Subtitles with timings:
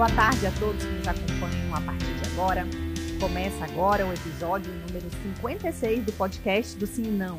[0.00, 2.64] Boa tarde a todos que nos acompanham a partir de agora.
[3.20, 7.38] Começa agora o episódio número 56 do podcast do Sim Não,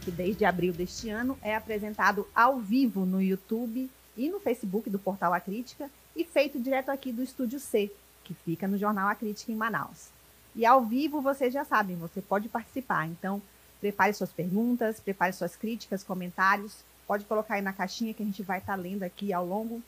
[0.00, 4.98] que desde abril deste ano é apresentado ao vivo no YouTube e no Facebook do
[4.98, 7.88] Portal A Crítica e feito direto aqui do Estúdio C,
[8.24, 10.08] que fica no Jornal A Crítica em Manaus.
[10.56, 13.06] E ao vivo, vocês já sabem, você pode participar.
[13.06, 13.40] Então,
[13.80, 16.78] prepare suas perguntas, prepare suas críticas, comentários.
[17.06, 19.80] Pode colocar aí na caixinha que a gente vai estar lendo aqui ao longo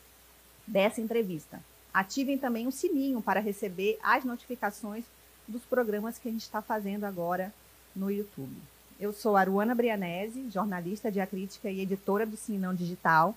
[0.65, 1.60] dessa entrevista.
[1.94, 5.04] Ativem também o sininho para receber as notificações
[5.46, 7.54] dos programas que a gente está fazendo agora
[7.94, 8.56] no YouTube.
[8.98, 13.36] Eu sou Aruana Brianese, jornalista de acrítica e editora do Sinão Digital.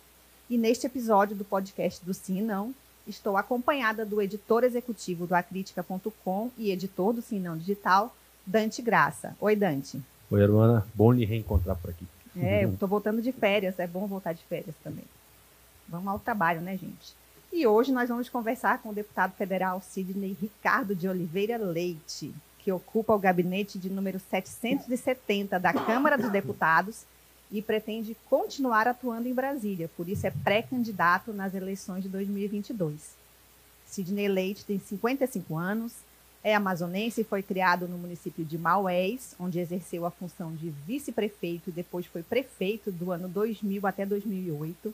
[0.50, 2.74] E neste episódio do podcast do Sinão,
[3.06, 9.36] estou acompanhada do editor executivo do acrítica.com e editor do Sinão Digital, Dante Graça.
[9.40, 10.02] Oi, Dante.
[10.32, 10.88] Oi, Aruana.
[10.96, 12.08] Bom lhe reencontrar por aqui.
[12.36, 13.78] É, eu estou voltando de férias.
[13.78, 15.06] É bom voltar de férias também.
[15.88, 17.14] Vamos ao trabalho, né, gente?
[17.52, 22.72] E hoje nós vamos conversar com o deputado federal Sidney Ricardo de Oliveira Leite, que
[22.72, 27.04] ocupa o gabinete de número 770 da Câmara dos Deputados
[27.50, 33.16] e pretende continuar atuando em Brasília, por isso é pré-candidato nas eleições de 2022.
[33.86, 35.94] Sidney Leite tem 55 anos,
[36.44, 41.70] é amazonense e foi criado no município de Maués, onde exerceu a função de vice-prefeito
[41.70, 44.94] e depois foi prefeito do ano 2000 até 2008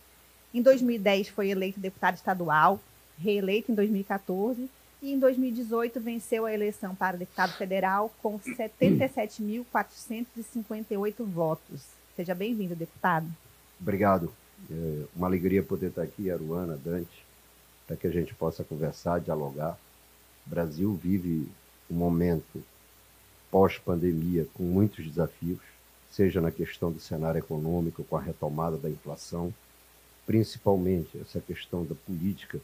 [0.53, 2.79] em 2010 foi eleito deputado estadual,
[3.17, 4.69] reeleito em 2014
[5.01, 11.81] e em 2018 venceu a eleição para deputado federal com 77.458 votos.
[12.15, 13.25] Seja bem-vindo, deputado.
[13.81, 14.31] Obrigado.
[14.71, 17.25] É uma alegria poder estar aqui, Aruana, Dante,
[17.85, 19.77] para que a gente possa conversar, dialogar.
[20.47, 21.45] O Brasil vive
[21.89, 22.63] um momento
[23.51, 25.59] pós-pandemia com muitos desafios,
[26.11, 29.53] seja na questão do cenário econômico, com a retomada da inflação,
[30.25, 32.59] principalmente essa questão da política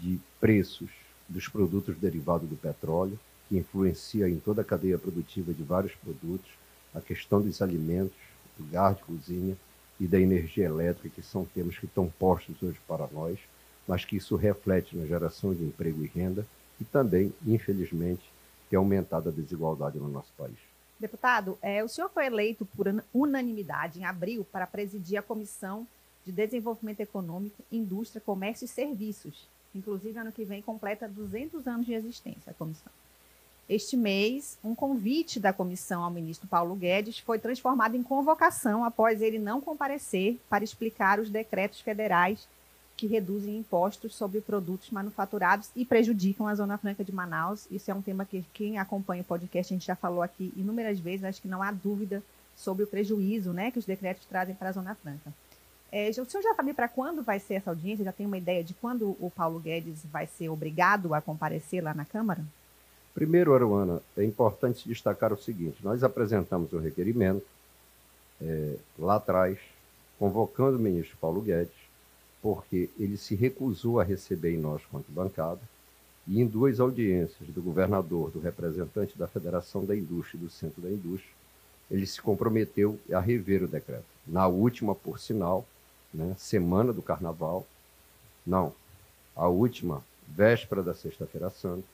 [0.00, 0.90] de preços
[1.28, 3.18] dos produtos derivados do petróleo,
[3.48, 6.50] que influencia em toda a cadeia produtiva de vários produtos,
[6.94, 8.16] a questão dos alimentos,
[8.58, 9.56] do gás de cozinha
[10.00, 13.38] e da energia elétrica, que são temas que estão postos hoje para nós,
[13.86, 16.46] mas que isso reflete na geração de emprego e renda
[16.80, 18.22] e também, infelizmente,
[18.68, 20.58] tem aumentado a desigualdade no nosso país.
[20.98, 25.86] Deputado, é, o senhor foi eleito por unanimidade em abril para presidir a comissão
[26.26, 29.46] de Desenvolvimento Econômico, Indústria, Comércio e Serviços.
[29.72, 32.92] Inclusive, ano que vem completa 200 anos de existência a comissão.
[33.68, 39.22] Este mês, um convite da comissão ao ministro Paulo Guedes foi transformado em convocação após
[39.22, 42.46] ele não comparecer para explicar os decretos federais
[42.96, 47.66] que reduzem impostos sobre produtos manufaturados e prejudicam a Zona Franca de Manaus.
[47.70, 50.98] Isso é um tema que quem acompanha o podcast a gente já falou aqui inúmeras
[50.98, 52.22] vezes, acho que não há dúvida
[52.56, 55.32] sobre o prejuízo né, que os decretos trazem para a Zona Franca.
[55.90, 58.04] É, o senhor já sabe para quando vai ser essa audiência?
[58.04, 61.94] Já tem uma ideia de quando o Paulo Guedes vai ser obrigado a comparecer lá
[61.94, 62.44] na Câmara?
[63.14, 67.46] Primeiro, Aruana, é importante destacar o seguinte: nós apresentamos um requerimento
[68.40, 69.58] é, lá atrás,
[70.18, 71.72] convocando o ministro Paulo Guedes,
[72.42, 75.60] porque ele se recusou a receber em nós, quanto bancada,
[76.26, 80.82] e em duas audiências do governador, do representante da Federação da Indústria e do Centro
[80.82, 81.32] da Indústria,
[81.90, 84.04] ele se comprometeu a rever o decreto.
[84.26, 85.66] Na última, por sinal,
[86.12, 87.66] né, semana do carnaval,
[88.46, 88.72] não,
[89.34, 91.84] a última véspera da Sexta-feira Santa,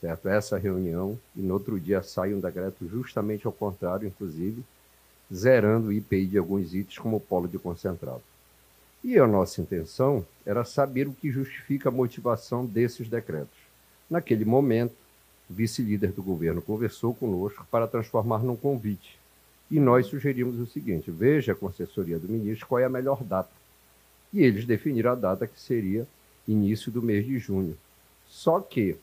[0.00, 0.28] certo?
[0.28, 4.64] Essa reunião, e no outro dia sai um decreto justamente ao contrário, inclusive,
[5.32, 8.22] zerando o IPI de alguns itens como polo de concentrado.
[9.04, 13.58] E a nossa intenção era saber o que justifica a motivação desses decretos.
[14.08, 14.94] Naquele momento,
[15.48, 19.18] o vice-líder do governo conversou conosco para transformar num convite
[19.72, 23.24] e nós sugerimos o seguinte: veja com a assessoria do ministro qual é a melhor
[23.24, 23.50] data.
[24.30, 26.06] E eles definiram a data que seria
[26.46, 27.76] início do mês de junho.
[28.28, 28.96] Só que,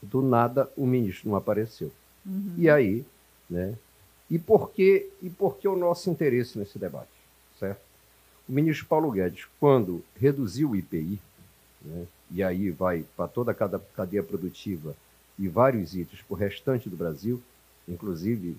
[0.00, 1.92] do nada, o ministro não apareceu.
[2.24, 2.54] Uhum.
[2.56, 3.04] E aí,
[3.50, 3.74] né?
[4.30, 7.08] E por, que, e por que o nosso interesse nesse debate?
[7.58, 7.80] Certo?
[8.48, 11.20] O ministro Paulo Guedes, quando reduziu o IPI,
[11.84, 14.96] né, e aí vai para toda a cadeia produtiva
[15.38, 17.40] e vários itens para o restante do Brasil,
[17.88, 18.56] inclusive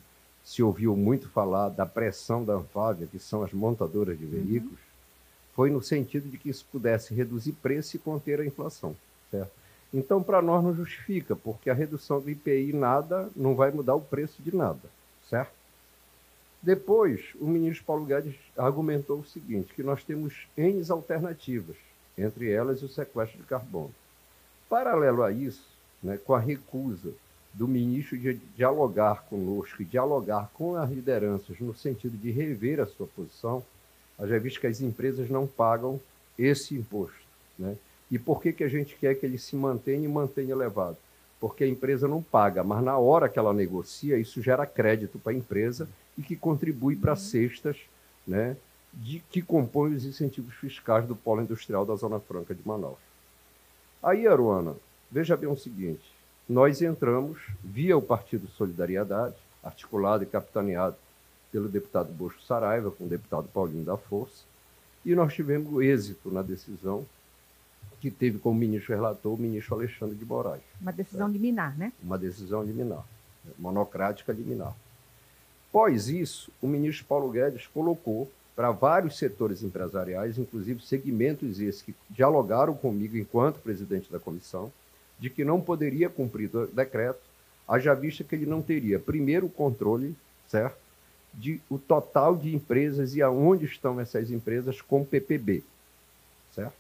[0.48, 4.32] se ouviu muito falar da pressão da Anfávia, que são as montadoras de uhum.
[4.32, 5.54] veículos, uhum.
[5.54, 8.96] foi no sentido de que isso pudesse reduzir preço e conter a inflação,
[9.30, 9.52] certo?
[9.94, 14.02] Então, para nós não justifica, porque a redução do IPI nada não vai mudar o
[14.02, 14.80] preço de nada,
[15.30, 15.52] certo?
[16.62, 21.76] Depois, o ministro Paulo Guedes argumentou o seguinte, que nós temos N alternativas,
[22.18, 23.94] entre elas o sequestro de carbono.
[24.70, 25.68] Paralelo a isso,
[26.02, 27.12] né, com a recusa
[27.58, 32.86] do ministro de dialogar conosco e dialogar com as lideranças no sentido de rever a
[32.86, 33.64] sua posição,
[34.20, 36.00] já visto que as empresas não pagam
[36.38, 37.18] esse imposto.
[37.58, 37.76] Né?
[38.12, 40.98] E por que, que a gente quer que ele se mantenha e mantenha elevado?
[41.40, 45.32] Porque a empresa não paga, mas na hora que ela negocia, isso gera crédito para
[45.32, 47.78] a empresa e que contribui para cestas
[48.26, 48.56] né,
[48.94, 52.98] de, que compõem os incentivos fiscais do polo industrial da Zona Franca de Manaus.
[54.02, 54.76] Aí, Aruana,
[55.12, 56.17] veja bem o seguinte:
[56.48, 60.96] nós entramos via o Partido Solidariedade, articulado e capitaneado
[61.52, 64.44] pelo deputado Bosco Saraiva, com o deputado Paulinho da Força,
[65.06, 67.06] e nós tivemos êxito na decisão
[68.00, 70.62] que teve como ministro relator o ministro Alexandre de Moraes.
[70.80, 71.92] Uma decisão liminar, né?
[72.02, 73.04] Uma decisão liminar,
[73.58, 74.76] monocrática liminar.
[75.70, 81.94] Após isso, o ministro Paulo Guedes colocou para vários setores empresariais, inclusive segmentos esses que
[82.10, 84.72] dialogaram comigo enquanto presidente da comissão,
[85.20, 87.20] de que não poderia cumprir o decreto,
[87.68, 90.16] haja vista que ele não teria, primeiro, o controle,
[90.48, 90.78] certo?
[91.34, 95.64] De o total de empresas e aonde estão essas empresas com PPB,
[96.54, 96.74] certo?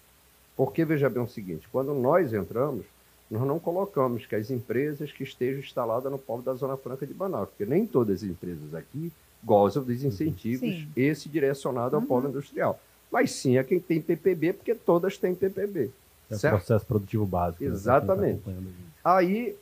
[0.56, 2.86] Porque, veja bem o seguinte, quando nós entramos,
[3.30, 7.13] nós não colocamos que as empresas que estejam instaladas no polo da Zona Franca de
[7.13, 9.12] Manaus, porque nem todas as empresas aqui
[9.44, 10.88] gozam dos incentivos, sim.
[10.95, 12.07] esse direcionado ao uhum.
[12.07, 12.80] polo industrial.
[13.12, 15.92] Mas sim a quem tem PPB, porque todas têm PPB.
[16.30, 17.64] É o processo produtivo básico.
[17.64, 18.42] Né, Exatamente.
[18.42, 19.56] Tá Aí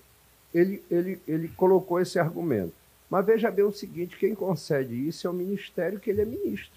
[0.54, 2.74] ele, ele, ele colocou esse argumento.
[3.10, 6.76] Mas veja bem o seguinte: quem concede isso é o ministério que ele é ministro.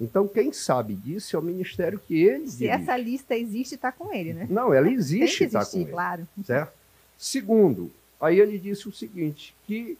[0.00, 2.48] Então, quem sabe disso é o ministério que ele.
[2.48, 2.82] Se dirige.
[2.82, 4.46] essa lista existe, está com ele, né?
[4.50, 5.90] Não, ela existe, está com ele.
[5.90, 6.28] claro.
[6.44, 6.72] Certo?
[7.16, 7.90] Segundo,
[8.20, 9.96] aí ele disse o seguinte: que,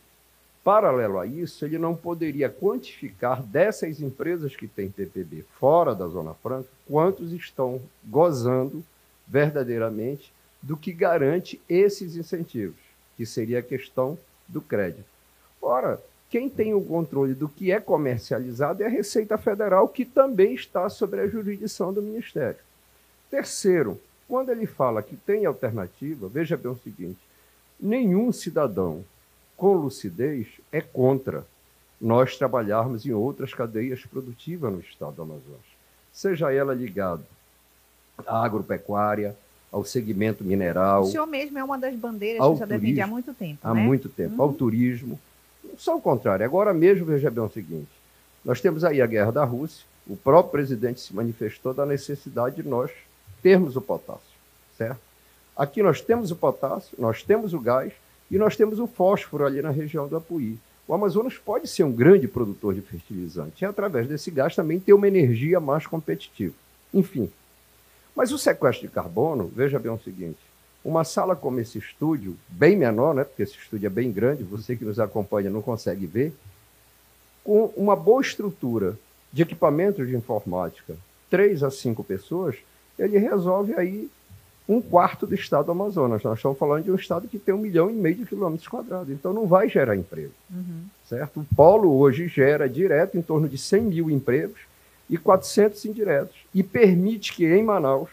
[0.65, 6.35] paralelo a isso, ele não poderia quantificar dessas empresas que têm PPB fora da Zona
[6.35, 8.85] Franca, quantos estão gozando
[9.27, 10.33] verdadeiramente
[10.63, 12.81] do que garante esses incentivos,
[13.17, 14.19] que seria a questão
[14.49, 15.05] do crédito.
[15.61, 16.01] Ora,
[16.31, 20.89] quem tem o controle do que é comercializado é a Receita Federal, que também está
[20.89, 22.59] sobre a jurisdição do Ministério.
[23.31, 27.21] Terceiro, quando ele fala que tem alternativa, veja bem o seguinte:
[27.79, 29.05] nenhum cidadão
[29.57, 31.47] com lucidez é contra
[32.01, 35.61] nós trabalharmos em outras cadeias produtivas no estado do Amazonas,
[36.13, 37.25] seja ela ligada
[38.27, 39.37] à agropecuária,
[39.73, 41.03] ao segmento mineral.
[41.03, 43.59] O senhor mesmo é uma das bandeiras que já defende há muito tempo.
[43.63, 43.83] Há né?
[43.83, 44.35] muito tempo.
[44.37, 44.43] Uhum.
[44.43, 45.19] Ao turismo.
[45.77, 46.45] Só o contrário.
[46.45, 47.89] Agora mesmo, veja bem o seguinte:
[48.45, 52.69] nós temos aí a guerra da Rússia, o próprio presidente se manifestou da necessidade de
[52.69, 52.91] nós
[53.43, 54.23] termos o potássio,
[54.79, 55.01] certo?
[55.57, 57.93] Aqui nós temos o potássio, nós temos o gás
[58.31, 60.59] e nós temos o fósforo ali na região do Apuí.
[60.87, 64.93] O Amazonas pode ser um grande produtor de fertilizante e, através desse gás, também ter
[64.93, 66.55] uma energia mais competitiva.
[66.93, 67.31] Enfim,
[68.15, 70.39] mas o sequestro de carbono, veja bem o seguinte:
[70.85, 74.77] uma sala como esse estúdio, bem menor, né, porque esse estúdio é bem grande, você
[74.77, 76.33] que nos acompanha não consegue ver,
[77.43, 78.97] com uma boa estrutura
[79.33, 80.97] de equipamentos de informática,
[81.29, 82.57] três a cinco pessoas,
[82.99, 84.09] ele resolve aí
[84.69, 86.23] um quarto do estado do Amazonas.
[86.23, 89.11] Nós estamos falando de um estado que tem um milhão e meio de quilômetros quadrados,
[89.11, 90.33] então não vai gerar emprego.
[90.51, 90.85] Uhum.
[91.07, 91.41] Certo?
[91.41, 94.61] O polo hoje gera direto em torno de 100 mil empregos
[95.09, 96.37] e 400 indiretos.
[96.55, 98.11] E permite que em Manaus,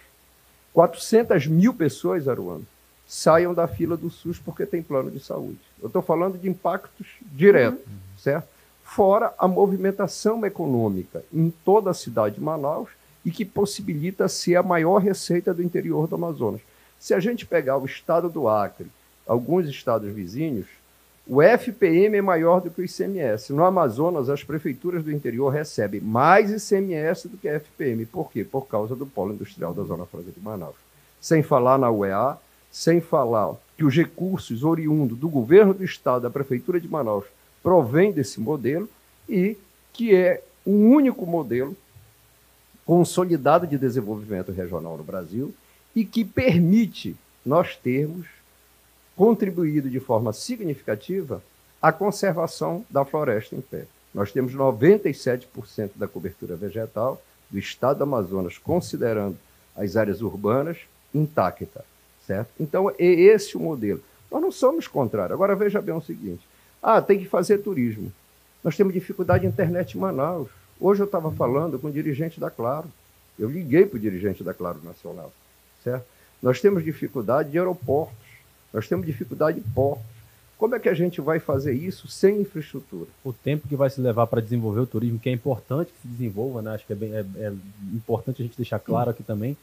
[0.73, 2.65] 400 mil pessoas, Aruano,
[3.07, 5.59] saiam da fila do SUS porque tem plano de saúde.
[5.81, 7.97] Eu estou falando de impactos diretos, uhum.
[8.17, 8.47] certo?
[8.83, 12.89] Fora a movimentação econômica em toda a cidade de Manaus
[13.25, 16.61] e que possibilita ser a maior receita do interior do Amazonas.
[16.99, 18.87] Se a gente pegar o estado do Acre,
[19.25, 20.67] alguns estados vizinhos,
[21.27, 23.53] o FPM é maior do que o ICMS.
[23.53, 28.05] No Amazonas, as prefeituras do interior recebem mais ICMS do que FPM.
[28.05, 28.43] Por quê?
[28.43, 30.75] Por causa do polo industrial da Zona Franca de Manaus.
[31.19, 32.37] Sem falar na UEA,
[32.71, 37.25] sem falar que os recursos oriundos do governo do estado, da prefeitura de Manaus,
[37.61, 38.89] provém desse modelo
[39.29, 39.55] e
[39.93, 41.75] que é o único modelo
[42.85, 45.53] consolidado de desenvolvimento regional no Brasil
[45.95, 48.25] e que permite nós termos
[49.15, 51.41] contribuído de forma significativa
[51.81, 53.85] à conservação da floresta em pé.
[54.13, 59.37] Nós temos 97% da cobertura vegetal do estado do Amazonas, considerando
[59.75, 60.77] as áreas urbanas,
[61.13, 61.83] intacta,
[62.25, 62.49] certo?
[62.59, 64.01] Então, é esse o modelo.
[64.31, 65.33] Nós não somos contrários.
[65.33, 66.41] Agora, veja bem o seguinte.
[66.81, 68.11] Ah, tem que fazer turismo.
[68.63, 70.49] Nós temos dificuldade de internet em Manaus.
[70.79, 72.87] Hoje eu estava falando com o dirigente da Claro.
[73.37, 75.31] Eu liguei para o dirigente da Claro Nacional,
[75.83, 76.05] certo?
[76.41, 78.15] Nós temos dificuldade de aeroportos.
[78.73, 80.05] Nós temos dificuldade de portos.
[80.57, 83.07] Como é que a gente vai fazer isso sem infraestrutura?
[83.23, 86.07] O tempo que vai se levar para desenvolver o turismo, que é importante que se
[86.07, 86.75] desenvolva, né?
[86.75, 87.53] acho que é, bem, é, é
[87.93, 89.57] importante a gente deixar claro aqui também,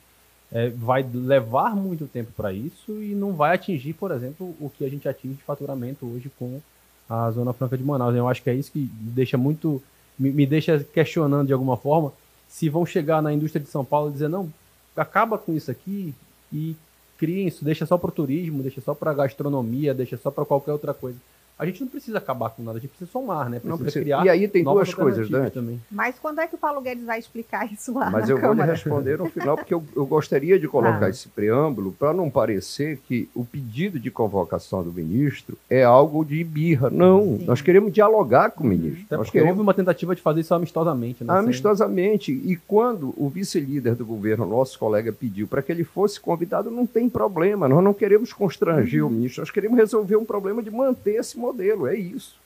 [0.50, 4.84] é, vai levar muito tempo para isso e não vai atingir, por exemplo, o que
[4.84, 6.60] a gente atinge de faturamento hoje com
[7.08, 8.16] a Zona Franca de Manaus.
[8.16, 9.80] Eu acho que é isso que deixa muito,
[10.18, 12.12] me, me deixa questionando de alguma forma
[12.48, 14.52] se vão chegar na indústria de São Paulo e dizer, não,
[14.96, 16.14] acaba com isso aqui
[16.52, 16.74] e
[17.18, 20.94] cria isso, deixa só para turismo, deixa só para gastronomia, deixa só para qualquer outra
[20.94, 21.18] coisa
[21.58, 23.58] a gente não precisa acabar com nada, a gente precisa somar, né?
[23.58, 24.04] Precisa, não precisa.
[24.04, 24.24] criar.
[24.24, 25.54] E aí tem duas coisas, Dante.
[25.54, 25.80] Também.
[25.90, 28.10] Mas quando é que o Paulo Guedes vai explicar isso lá?
[28.10, 28.54] Mas eu Câmara?
[28.54, 31.10] vou lhe responder no final, porque eu, eu gostaria de colocar ah.
[31.10, 36.44] esse preâmbulo para não parecer que o pedido de convocação do ministro é algo de
[36.44, 36.90] birra.
[36.90, 37.44] Não, Sim.
[37.44, 39.02] nós queremos dialogar com o ministro.
[39.06, 39.50] Até nós queremos...
[39.50, 41.24] houve uma tentativa de fazer isso amistosamente.
[41.24, 41.34] Né?
[41.34, 42.30] Amistosamente.
[42.30, 46.86] E quando o vice-líder do governo, nosso colega, pediu para que ele fosse convidado, não
[46.86, 47.68] tem problema.
[47.68, 49.08] Nós não queremos constranger uhum.
[49.08, 51.86] o ministro, nós queremos resolver um problema de manter esse modelo.
[51.86, 52.38] É isso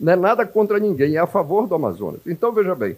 [0.00, 2.22] não é nada contra ninguém, é a favor do Amazonas.
[2.26, 2.96] Então, veja bem.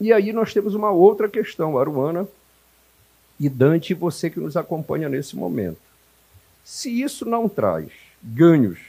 [0.00, 2.26] E aí nós temos uma outra questão, Aruana
[3.38, 5.78] e Dante, você que nos acompanha nesse momento.
[6.64, 8.80] Se isso não traz ganhos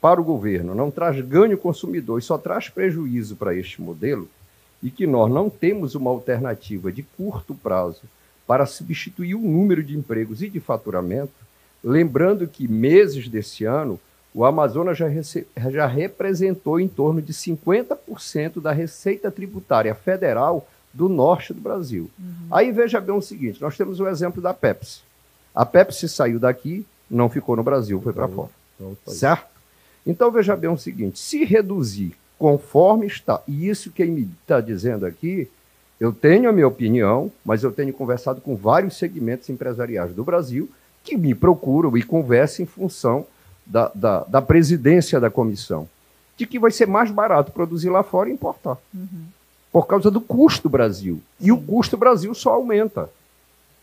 [0.00, 4.28] para o governo, não traz ganho consumidor e só traz prejuízo para este modelo,
[4.82, 8.02] e que nós não temos uma alternativa de curto prazo
[8.46, 11.32] para substituir o número de empregos e de faturamento,
[11.86, 14.00] lembrando que meses desse ano
[14.34, 15.06] o Amazonas já,
[15.70, 22.10] já representou em torno de 50% da receita tributária federal do norte do Brasil.
[22.18, 22.48] Uhum.
[22.50, 25.00] Aí veja bem o seguinte: nós temos o exemplo da Pepsi.
[25.54, 28.50] A Pepsi saiu daqui, não ficou no Brasil, foi para fora.
[29.06, 29.46] Certo?
[30.04, 35.06] Então veja bem o seguinte: se reduzir conforme está, e isso quem me está dizendo
[35.06, 35.48] aqui,
[35.98, 40.68] eu tenho a minha opinião, mas eu tenho conversado com vários segmentos empresariais do Brasil
[41.06, 43.24] que me procuram e conversam em função
[43.64, 45.88] da, da, da, presidência da comissão,
[46.36, 48.76] de que vai ser mais barato produzir lá fora e importar.
[48.92, 49.24] Uhum.
[49.72, 51.22] Por causa do custo Brasil.
[51.40, 53.08] E o custo Brasil só aumenta.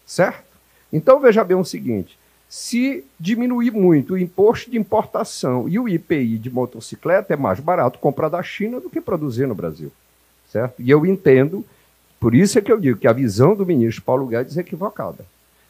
[0.06, 0.44] Certo?
[0.92, 2.18] Então veja bem o seguinte:
[2.50, 8.00] se diminuir muito o imposto de importação e o IPI de motocicleta, é mais barato
[8.00, 9.92] comprar da China do que produzir no Brasil.
[10.52, 10.82] Certo?
[10.82, 11.66] E eu entendo,
[12.20, 15.26] por isso é que eu digo que a visão do ministro Paulo Guedes é equivocada.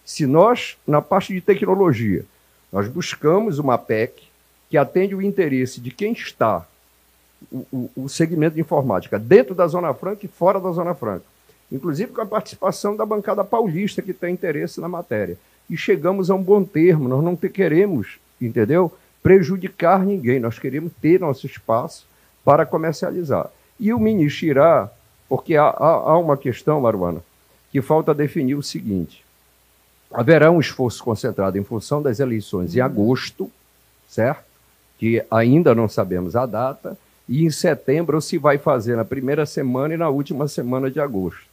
[0.05, 2.25] Se nós, na parte de tecnologia,
[2.72, 4.24] nós buscamos uma PEC
[4.69, 6.65] que atende o interesse de quem está,
[7.51, 11.25] o, o, o segmento de informática, dentro da Zona Franca e fora da Zona Franca.
[11.72, 15.38] Inclusive com a participação da bancada paulista que tem interesse na matéria.
[15.69, 18.91] E chegamos a um bom termo, nós não te queremos, entendeu?
[19.22, 22.05] Prejudicar ninguém, nós queremos ter nosso espaço
[22.43, 23.50] para comercializar.
[23.79, 24.91] E o ministro irá,
[25.29, 27.24] porque há, há, há uma questão, Maruana,
[27.72, 29.23] que falta definir o seguinte:
[30.13, 33.50] haverá um esforço concentrado em função das eleições em agosto,
[34.08, 34.43] certo?
[34.98, 39.93] Que ainda não sabemos a data, e em setembro se vai fazer na primeira semana
[39.93, 41.46] e na última semana de agosto,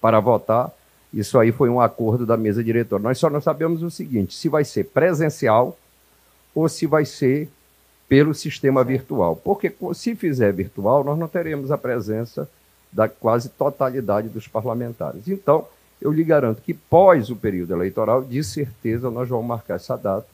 [0.00, 0.70] para votar.
[1.12, 3.02] Isso aí foi um acordo da mesa diretora.
[3.02, 5.78] Nós só não sabemos o seguinte: se vai ser presencial
[6.54, 7.48] ou se vai ser
[8.08, 9.36] pelo sistema virtual.
[9.36, 12.48] Porque se fizer virtual, nós não teremos a presença
[12.92, 15.26] da quase totalidade dos parlamentares.
[15.26, 15.66] Então,
[16.04, 20.26] eu lhe garanto que pós o período eleitoral, de certeza nós vamos marcar essa data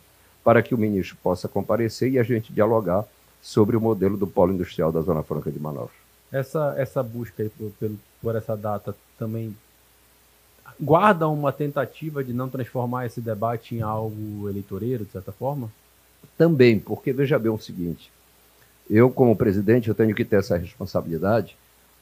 [0.42, 3.04] para que o ministro possa comparecer e a gente dialogar
[3.40, 5.92] sobre o modelo do polo industrial da Zona Franca de Manaus.
[6.32, 7.72] Essa, essa busca por,
[8.20, 9.54] por, essa data também
[10.80, 15.70] guarda uma tentativa de não transformar esse debate em algo eleitoreiro, de certa forma?
[16.36, 18.10] Também, porque veja bem o seguinte,
[18.88, 21.56] eu como presidente eu tenho que ter essa responsabilidade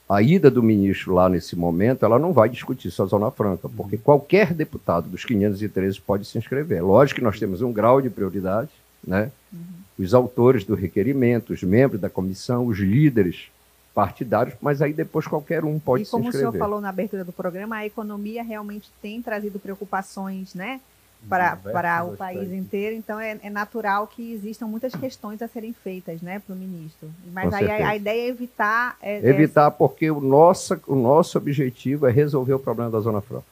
[0.09, 3.69] a ida do ministro lá nesse momento, ela não vai discutir só a Zona Franca,
[3.69, 4.03] porque uhum.
[4.03, 6.83] qualquer deputado dos 513 pode se inscrever.
[6.83, 8.71] Lógico que nós temos um grau de prioridade,
[9.07, 9.31] né?
[9.53, 9.61] Uhum.
[9.99, 13.51] Os autores do requerimento, os membros da comissão, os líderes
[13.95, 16.29] partidários, mas aí depois qualquer um pode se inscrever.
[16.29, 20.55] E como o senhor falou na abertura do programa, a economia realmente tem trazido preocupações,
[20.55, 20.81] né?
[21.29, 25.73] Para, para o país inteiro, então é, é, natural que existam muitas questões a serem
[25.73, 27.11] feitas né, para o ministro.
[27.33, 28.97] Mas aí a, a, ideia é evitar.
[29.03, 29.71] É, evitar, é...
[29.71, 33.45] porque o nosso, o nosso objetivo é resolver o problema da Zona Franca.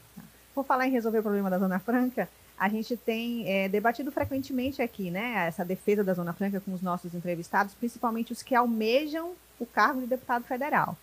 [0.55, 4.81] Por falar em resolver o problema da Zona Franca, a gente tem é, debatido frequentemente
[4.81, 9.33] aqui, né, essa defesa da Zona Franca com os nossos entrevistados, principalmente os que almejam
[9.59, 10.97] o cargo de deputado federal.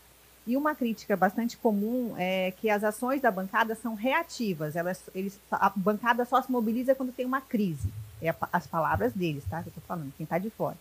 [0.46, 4.76] E uma crítica bastante comum é que as ações da bancada são reativas.
[4.76, 7.90] Elas, eles, a bancada só se mobiliza quando tem uma crise.
[8.22, 9.62] É as palavras deles, tá?
[9.62, 10.78] Que eu estou falando, quem está de fora.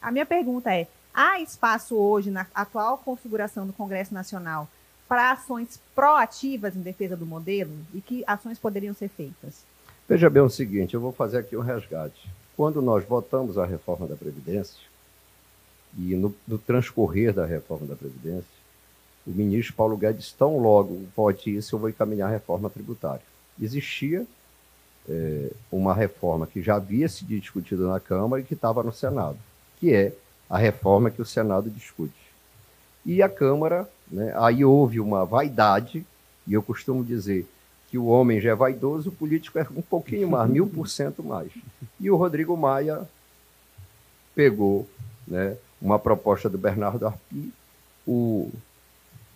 [0.00, 4.66] A minha pergunta é: há espaço hoje, na atual configuração do Congresso Nacional,
[5.06, 7.72] para ações proativas em defesa do modelo?
[7.92, 9.64] E que ações poderiam ser feitas?
[10.08, 12.30] Veja bem o seguinte: eu vou fazer aqui um resgate.
[12.56, 14.80] Quando nós votamos a reforma da Previdência,
[15.96, 18.61] e no, no transcorrer da reforma da Previdência,
[19.26, 23.22] o ministro Paulo Guedes, tão logo vote isso, eu vou encaminhar a reforma tributária.
[23.60, 24.26] Existia
[25.08, 29.38] é, uma reforma que já havia sido discutida na Câmara e que estava no Senado,
[29.78, 30.12] que é
[30.48, 32.12] a reforma que o Senado discute.
[33.04, 36.06] E a Câmara, né, aí houve uma vaidade,
[36.46, 37.46] e eu costumo dizer,
[37.92, 41.22] que o homem já é vaidoso, o político é um pouquinho mais, mil por cento
[41.22, 41.52] mais.
[42.00, 43.06] E o Rodrigo Maia
[44.34, 44.88] pegou
[45.26, 47.52] né, uma proposta do Bernardo Arpi,
[48.06, 48.50] o,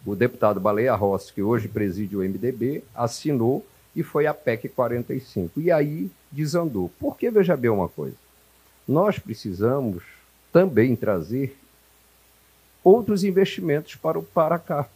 [0.06, 5.60] o deputado Baleia Rossi, que hoje preside o MDB, assinou e foi a PEC 45.
[5.60, 6.90] E aí desandou.
[7.00, 8.16] Porque, veja bem uma coisa,
[8.86, 10.02] nós precisamos
[10.52, 11.56] também trazer
[12.84, 14.88] outros investimentos para o Paracá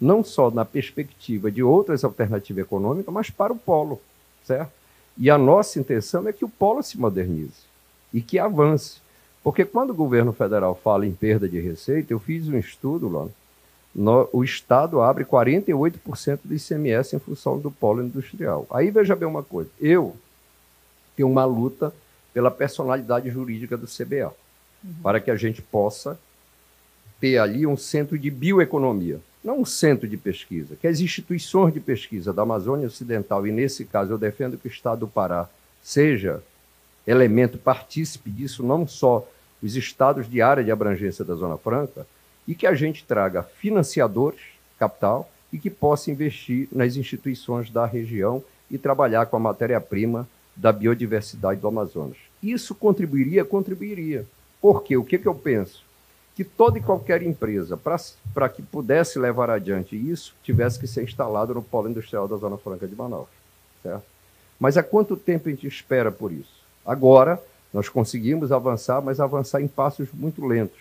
[0.00, 4.00] não só na perspectiva de outras alternativas econômicas, mas para o polo,
[4.44, 4.70] certo?
[5.16, 7.66] E a nossa intenção é que o polo se modernize
[8.14, 9.00] e que avance.
[9.42, 13.26] Porque quando o governo federal fala em perda de receita, eu fiz um estudo lá,
[13.98, 18.66] no, o Estado abre 48% do ICMS em função do polo industrial.
[18.70, 20.16] Aí veja bem uma coisa, eu
[21.16, 21.92] tenho uma luta
[22.32, 24.32] pela personalidade jurídica do CBA,
[24.84, 24.94] uhum.
[25.02, 26.18] para que a gente possa
[27.20, 31.80] ter ali um centro de bioeconomia não um centro de pesquisa, que as instituições de
[31.80, 35.48] pesquisa da Amazônia Ocidental, e nesse caso eu defendo que o Estado do Pará
[35.82, 36.42] seja
[37.06, 39.26] elemento partícipe disso, não só
[39.62, 42.06] os estados de área de abrangência da Zona Franca,
[42.48, 44.40] e que a gente traga financiadores,
[44.78, 50.72] capital, e que possa investir nas instituições da região e trabalhar com a matéria-prima da
[50.72, 52.16] biodiversidade do Amazonas.
[52.42, 53.44] Isso contribuiria?
[53.44, 54.26] Contribuiria.
[54.60, 55.86] Porque o que, que eu penso?
[56.38, 61.52] que toda e qualquer empresa, para que pudesse levar adiante isso, tivesse que ser instalado
[61.52, 63.26] no polo industrial da Zona Franca de Manaus.
[63.82, 64.04] Certo?
[64.60, 66.62] Mas há quanto tempo a gente espera por isso?
[66.86, 67.42] Agora,
[67.74, 70.78] nós conseguimos avançar, mas avançar em passos muito lentos.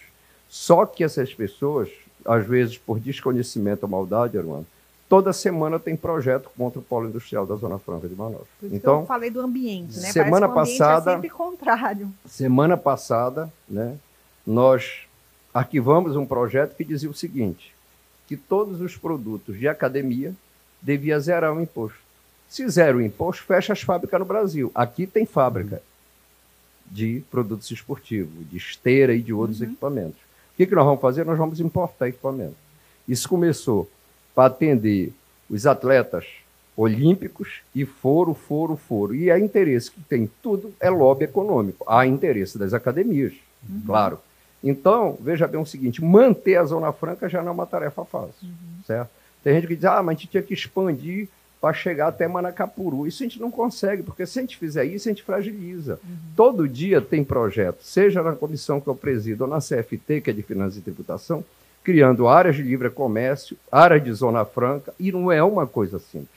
[0.49, 1.89] Só que essas pessoas,
[2.25, 4.65] às vezes por desconhecimento ou maldade, Armando,
[5.09, 8.47] toda semana tem projeto contra o polo industrial da Zona Franca de Manaus.
[8.63, 10.11] então, eu falei do ambiente, né?
[10.11, 12.11] Semana passada, é sempre contrário.
[12.25, 13.97] Semana passada, né,
[14.45, 15.01] nós
[15.53, 17.73] arquivamos um projeto que dizia o seguinte:
[18.27, 20.33] que todos os produtos de academia
[20.81, 21.99] devia zerar o imposto.
[22.49, 24.71] Se zera o imposto, fecha as fábricas no Brasil.
[24.73, 25.81] Aqui tem fábrica
[26.85, 29.67] de produtos esportivos, de esteira e de outros uhum.
[29.67, 30.26] equipamentos.
[30.57, 31.23] O que, que nós vamos fazer?
[31.23, 32.55] Nós vamos importar equipamento.
[33.07, 33.87] Isso começou
[34.33, 35.13] para atender
[35.47, 36.25] os atletas
[36.75, 39.13] olímpicos e foro, foro, foro.
[39.13, 41.85] E há interesse que tem tudo, é lobby econômico.
[41.87, 43.33] Há interesse das academias,
[43.69, 43.83] uhum.
[43.85, 44.19] claro.
[44.63, 48.33] Então, veja bem o seguinte: manter a Zona Franca já não é uma tarefa fácil,
[48.41, 48.83] uhum.
[48.83, 49.11] certo?
[49.43, 53.07] Tem gente que diz, ah, mas a gente tinha que expandir para chegar até Manacapuru.
[53.07, 55.99] Isso a gente não consegue, porque se a gente fizer isso, a gente fragiliza.
[56.03, 56.17] Uhum.
[56.35, 60.33] Todo dia tem projeto, seja na comissão que eu presido ou na CFT, que é
[60.33, 61.43] de Finanças e Tributação,
[61.83, 66.29] criando áreas de livre comércio, áreas de Zona Franca, e não é uma coisa simples,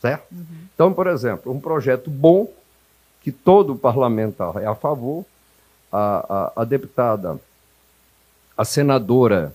[0.00, 0.32] certo?
[0.32, 0.44] Uhum.
[0.74, 2.50] Então, por exemplo, um projeto bom,
[3.20, 5.24] que todo parlamentar é a favor,
[5.90, 7.38] a, a, a deputada,
[8.56, 9.52] a senadora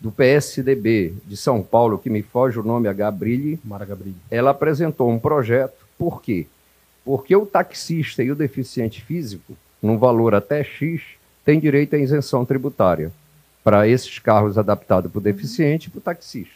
[0.00, 4.16] do PSDB de São Paulo, que me foge o nome, a Gabrilli, Mara Gabrilli.
[4.30, 6.46] ela apresentou um projeto, por quê?
[7.04, 11.02] Porque o taxista e o deficiente físico, num valor até X,
[11.44, 13.12] tem direito à isenção tributária
[13.62, 16.54] para esses carros adaptados para o deficiente e para o taxista.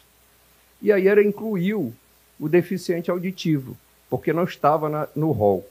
[0.81, 1.93] E aí ela incluiu
[2.39, 3.77] o deficiente auditivo,
[4.09, 5.67] porque não estava na, no rol.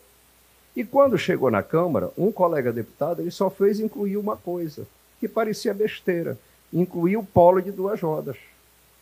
[0.76, 4.86] E quando chegou na Câmara, um colega deputado ele só fez incluir uma coisa,
[5.20, 6.38] que parecia besteira:
[6.72, 8.38] incluir o polo de duas rodas.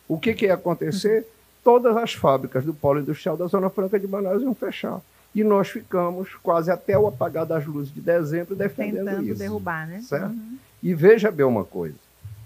[0.08, 1.26] O que, que ia acontecer?
[1.64, 5.00] Todas as fábricas do polo industrial da Zona Franca de Manaus iam fechar.
[5.34, 9.38] E nós ficamos quase até o apagar das luzes de dezembro defendendo Tentando isso.
[9.38, 10.00] derrubar, né?
[10.00, 10.30] Certo?
[10.30, 10.56] Uhum.
[10.82, 11.96] E veja bem uma coisa: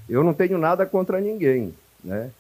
[0.09, 2.31] eu não tenho nada contra ninguém, né?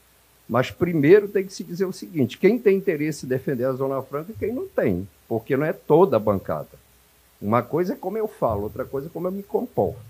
[0.48, 4.02] Mas primeiro tem que se dizer o seguinte: quem tem interesse em defender a Zona
[4.02, 6.80] Franca e quem não tem, porque não é toda a bancada.
[7.40, 10.00] Uma coisa é como eu falo, outra coisa é como eu me comporto.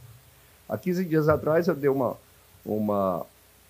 [0.66, 2.16] Há 15 dias atrás eu dei uma,
[2.64, 3.24] uma,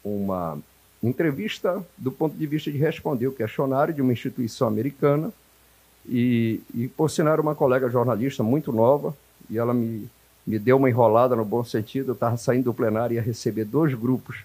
[0.04, 0.58] uma
[1.02, 5.32] entrevista do ponto de vista de responder o questionário de uma instituição americana
[6.08, 9.14] e, e por sinal era uma colega jornalista muito nova
[9.48, 10.08] e ela me,
[10.46, 12.10] me deu uma enrolada no bom sentido.
[12.10, 14.44] Eu estava saindo do plenário e ia receber dois grupos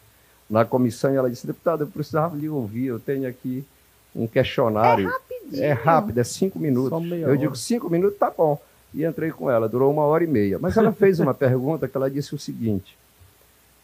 [0.50, 3.66] na comissão e ela disse, deputado, eu precisava lhe ouvir, eu tenho aqui
[4.16, 5.08] um questionário.
[5.08, 5.64] É rapidinho.
[5.64, 7.12] É rápido, é cinco minutos.
[7.12, 7.38] eu hora.
[7.38, 8.60] digo, cinco minutos, tá bom
[8.96, 9.68] e entrei com ela.
[9.68, 10.58] Durou uma hora e meia.
[10.58, 12.98] Mas ela fez uma pergunta que ela disse o seguinte: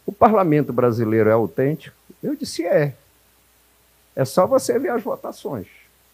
[0.06, 1.96] o parlamento brasileiro é autêntico?
[2.22, 2.94] Eu disse: é.
[4.14, 5.66] É só você ver as votações,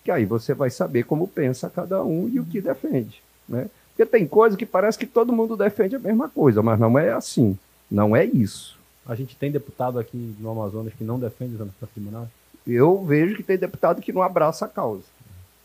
[0.05, 3.21] que aí você vai saber como pensa cada um e o que defende.
[3.49, 3.69] Né?
[3.91, 7.13] Porque tem coisa que parece que todo mundo defende a mesma coisa, mas não é
[7.13, 7.59] assim.
[7.91, 8.79] Não é isso.
[9.05, 12.29] A gente tem deputado aqui no Amazonas que não defende o transporte de Manaus?
[12.67, 15.03] Eu vejo que tem deputado que não abraça a causa.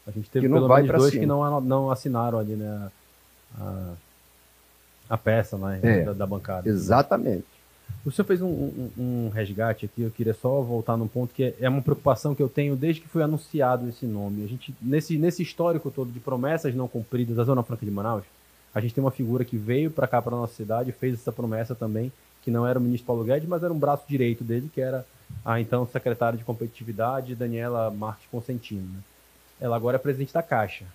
[0.07, 1.21] A gente teve que não vai menos dois cima.
[1.21, 2.89] que não, não assinaram ali, né?
[3.59, 3.93] a,
[5.09, 6.67] a peça né, é, da, da, bancada.
[6.67, 7.45] Exatamente.
[8.05, 11.43] O senhor fez um, um, um, resgate aqui, eu queria só voltar num ponto que
[11.43, 14.43] é, é, uma preocupação que eu tenho desde que foi anunciado esse nome.
[14.43, 18.25] A gente, nesse, nesse histórico todo de promessas não cumpridas da Zona Franca de Manaus,
[18.75, 21.73] a gente tem uma figura que veio para cá, para nossa cidade, fez essa promessa
[21.73, 24.81] também, que não era o ministro Paulo Guedes, mas era um braço direito dele, que
[24.81, 25.05] era
[25.45, 28.81] a então secretária de competitividade, Daniela Marques Consentino.
[28.81, 28.99] Né?
[29.61, 30.85] Ela agora é presidente da Caixa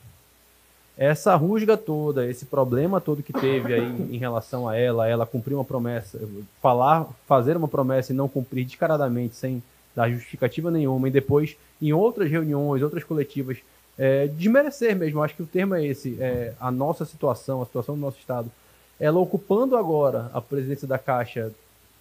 [0.99, 5.55] essa rusga toda, esse problema todo que teve aí em relação a ela, ela cumprir
[5.55, 6.19] uma promessa,
[6.61, 9.63] falar, fazer uma promessa e não cumprir descaradamente, sem
[9.95, 13.59] dar justificativa nenhuma, e depois, em outras reuniões, outras coletivas,
[13.97, 17.95] é, desmerecer mesmo, acho que o termo é esse, é, a nossa situação, a situação
[17.95, 18.51] do nosso Estado.
[18.99, 21.53] Ela ocupando agora a presidência da Caixa,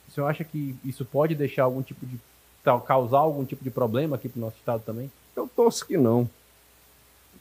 [0.08, 2.20] o senhor acha que isso pode deixar algum tipo de.
[2.88, 5.12] causar algum tipo de problema aqui para o nosso Estado também?
[5.36, 6.28] Eu torço que não.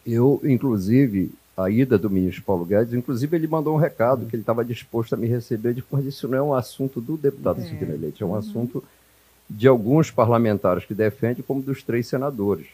[0.07, 4.43] Eu, inclusive, a ida do ministro Paulo Guedes, inclusive ele mandou um recado que ele
[4.43, 7.65] estava disposto a me receber, de, mas isso não é um assunto do deputado é.
[7.65, 8.37] Sidney Leite, é um uhum.
[8.37, 8.85] assunto
[9.49, 12.67] de alguns parlamentares que defendem, como dos três senadores.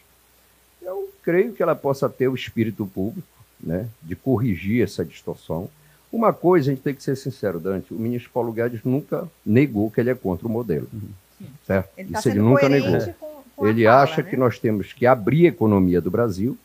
[0.81, 3.29] Eu creio que ela possa ter o espírito público,
[3.61, 5.69] né, de corrigir essa distorção.
[6.11, 9.91] Uma coisa, a gente tem que ser sincero, Dante, o ministro Paulo Guedes nunca negou
[9.91, 10.89] que ele é contra o modelo.
[10.93, 11.47] Uhum.
[11.65, 11.91] Certo?
[11.97, 12.99] Ele tá isso ele nunca negou.
[13.15, 14.31] Com, com ele fala, acha né?
[14.31, 16.59] que nós temos que abrir a economia do Brasil?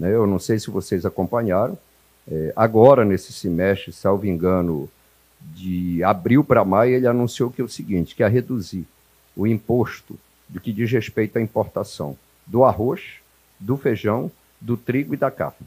[0.00, 1.78] Eu não sei se vocês acompanharam.
[2.26, 4.88] É, agora, nesse semestre, salvo engano,
[5.40, 8.86] de abril para maio, ele anunciou que é o seguinte, que ia reduzir
[9.36, 13.20] o imposto do que diz respeito à importação do arroz,
[13.58, 14.30] do feijão,
[14.60, 15.66] do trigo e da carne,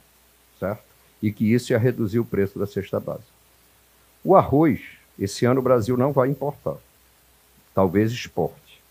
[0.59, 0.83] certo?
[1.21, 3.25] E que isso ia reduzir o preço da cesta básica.
[4.23, 4.81] O arroz,
[5.17, 6.75] esse ano o Brasil não vai importar.
[7.73, 8.81] Talvez exporte.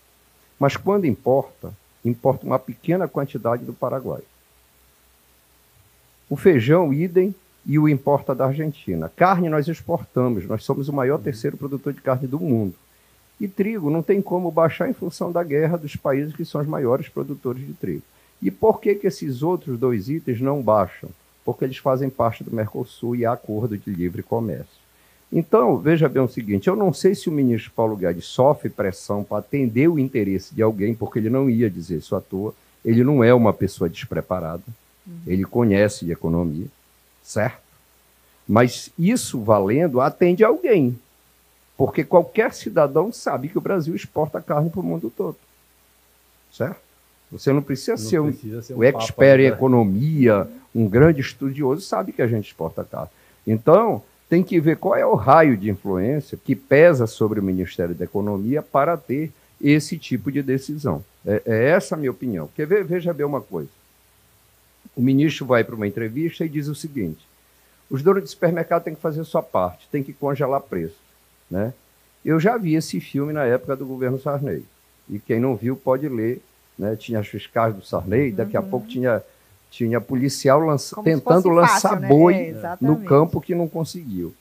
[0.59, 1.73] Mas quando importa,
[2.03, 4.21] importa uma pequena quantidade do Paraguai.
[6.29, 7.33] O feijão, idem,
[7.65, 9.11] e o importa da Argentina.
[9.13, 12.73] Carne nós exportamos, nós somos o maior terceiro produtor de carne do mundo.
[13.39, 16.67] E trigo não tem como baixar em função da guerra dos países que são os
[16.67, 18.03] maiores produtores de trigo.
[18.41, 21.09] E por que, que esses outros dois itens não baixam?
[21.43, 24.87] Porque eles fazem parte do Mercosul e há acordo de livre comércio.
[25.31, 29.23] Então, veja bem o seguinte: eu não sei se o ministro Paulo Guedes sofre pressão
[29.23, 32.53] para atender o interesse de alguém, porque ele não ia dizer isso à toa.
[32.83, 34.63] Ele não é uma pessoa despreparada.
[35.07, 35.19] Uhum.
[35.25, 36.67] Ele conhece de economia,
[37.23, 37.61] certo?
[38.47, 40.97] Mas isso valendo atende alguém.
[41.77, 45.37] Porque qualquer cidadão sabe que o Brasil exporta carne para o mundo todo.
[46.51, 46.77] Certo?
[47.31, 51.81] Você não precisa, não ser, precisa um, ser um, expert em economia, um grande estudioso,
[51.81, 53.09] sabe que a gente exporta carne.
[53.45, 57.93] Então, tem que ver qual é o raio de influência que pesa sobre o Ministério
[57.93, 61.03] da Economia para ter esse tipo de decisão.
[61.25, 62.47] É, é essa a minha opinião.
[62.47, 63.69] Porque veja bem uma coisa
[64.97, 67.25] o ministro vai para uma entrevista e diz o seguinte:
[67.89, 70.97] os donos de supermercado têm que fazer a sua parte, têm que congelar preço.
[71.49, 71.71] Né?
[72.25, 74.65] Eu já vi esse filme na época do governo Sarney.
[75.07, 76.41] E quem não viu pode ler.
[76.77, 76.95] Né?
[76.95, 78.69] Tinha as fiscais do Sarney, daqui a uhum.
[78.69, 79.23] pouco tinha,
[79.71, 82.07] tinha policial lança, tentando lançar fácil, né?
[82.07, 84.33] boi é, no campo que não conseguiu.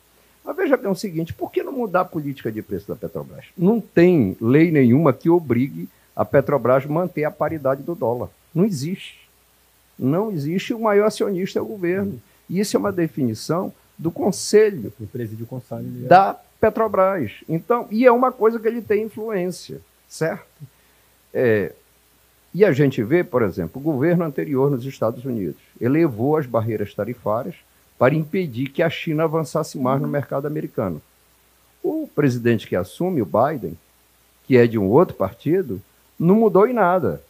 [0.45, 3.47] Mas veja bem o seguinte: por que não mudar a política de preço da Petrobras?
[3.57, 8.29] Não tem lei nenhuma que obrigue a Petrobras a manter a paridade do dólar.
[8.55, 9.26] Não existe.
[9.99, 12.21] Não existe o maior acionista é o governo.
[12.49, 17.33] E isso é uma definição do conselho o conselho da Petrobras.
[17.49, 20.47] Então, e é uma coisa que ele tem influência, certo?
[21.33, 21.73] É,
[22.55, 26.95] e a gente vê, por exemplo, o governo anterior nos Estados Unidos elevou as barreiras
[26.95, 27.55] tarifárias
[27.99, 31.01] para impedir que a China avançasse mais no mercado americano.
[31.83, 33.77] O presidente que assume, o Biden,
[34.47, 35.81] que é de um outro partido,
[36.19, 37.23] não mudou em nada.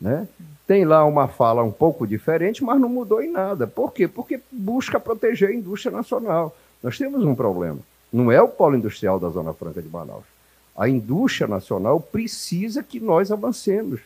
[0.00, 0.28] Né?
[0.66, 3.66] Tem lá uma fala um pouco diferente, mas não mudou em nada.
[3.66, 4.06] Por quê?
[4.08, 6.54] Porque busca proteger a indústria nacional.
[6.82, 7.78] Nós temos um problema.
[8.12, 10.24] Não é o polo industrial da Zona Franca de Manaus.
[10.76, 14.00] A indústria nacional precisa que nós avancemos,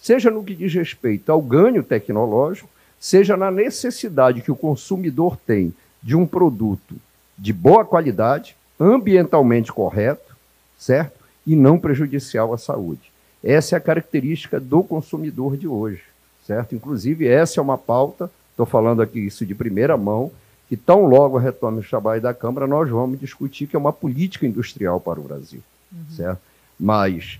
[0.00, 5.74] seja no que diz respeito ao ganho tecnológico, seja na necessidade que o consumidor tem
[6.02, 6.96] de um produto
[7.36, 10.34] de boa qualidade, ambientalmente correto,
[10.78, 11.20] certo?
[11.46, 13.12] E não prejudicial à saúde.
[13.44, 16.00] Essa é a característica do consumidor de hoje,
[16.46, 16.74] certo?
[16.74, 20.32] Inclusive, essa é uma pauta, estou falando aqui isso de primeira mão,
[20.66, 24.46] que tão logo retome o trabalho da Câmara, nós vamos discutir que é uma política
[24.46, 25.60] industrial para o Brasil,
[25.92, 26.16] uhum.
[26.16, 26.40] certo?
[26.80, 27.38] Mas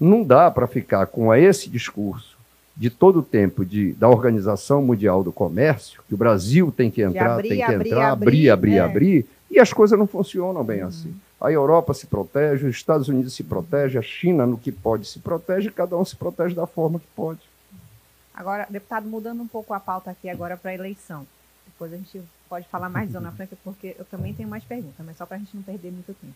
[0.00, 2.34] não dá para ficar com esse discurso
[2.74, 7.02] de todo o tempo de, da Organização Mundial do Comércio, que o Brasil tem que
[7.02, 8.80] entrar, abrir, tem que abrir, entrar, abrir, abrir, abrir, é.
[8.80, 10.88] abrir, e as coisas não funcionam bem uhum.
[10.88, 11.14] assim.
[11.40, 15.18] A Europa se protege, os Estados Unidos se protege, a China, no que pode, se
[15.18, 17.40] protege, cada um se protege da forma que pode.
[18.34, 21.26] Agora, deputado, mudando um pouco a pauta aqui agora para a eleição.
[21.66, 25.16] Depois a gente pode falar mais Zona Franca, porque eu também tenho mais perguntas, mas
[25.16, 26.34] só para a gente não perder muito tempo.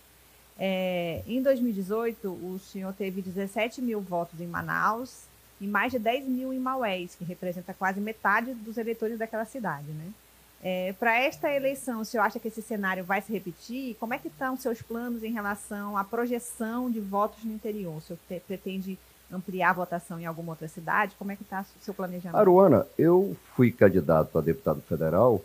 [0.59, 5.23] É, em 2018, o senhor teve 17 mil votos em Manaus
[5.59, 9.91] e mais de 10 mil em Maués, que representa quase metade dos eleitores daquela cidade,
[9.93, 10.11] né?
[10.63, 13.97] É, Para esta eleição, o senhor acha que esse cenário vai se repetir?
[13.99, 17.97] Como é que estão os seus planos em relação à projeção de votos no interior?
[17.97, 18.99] O senhor te, pretende
[19.33, 21.15] ampliar a votação em alguma outra cidade?
[21.19, 22.37] Como é que está o seu planejamento?
[22.37, 25.43] Aruana, eu fui candidato a deputado federal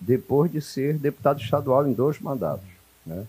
[0.00, 2.68] depois de ser deputado estadual em dois mandatos.
[3.04, 3.26] Né?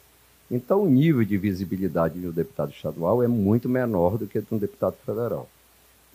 [0.49, 4.57] Então, o nível de visibilidade do deputado estadual é muito menor do que de um
[4.57, 5.47] deputado federal.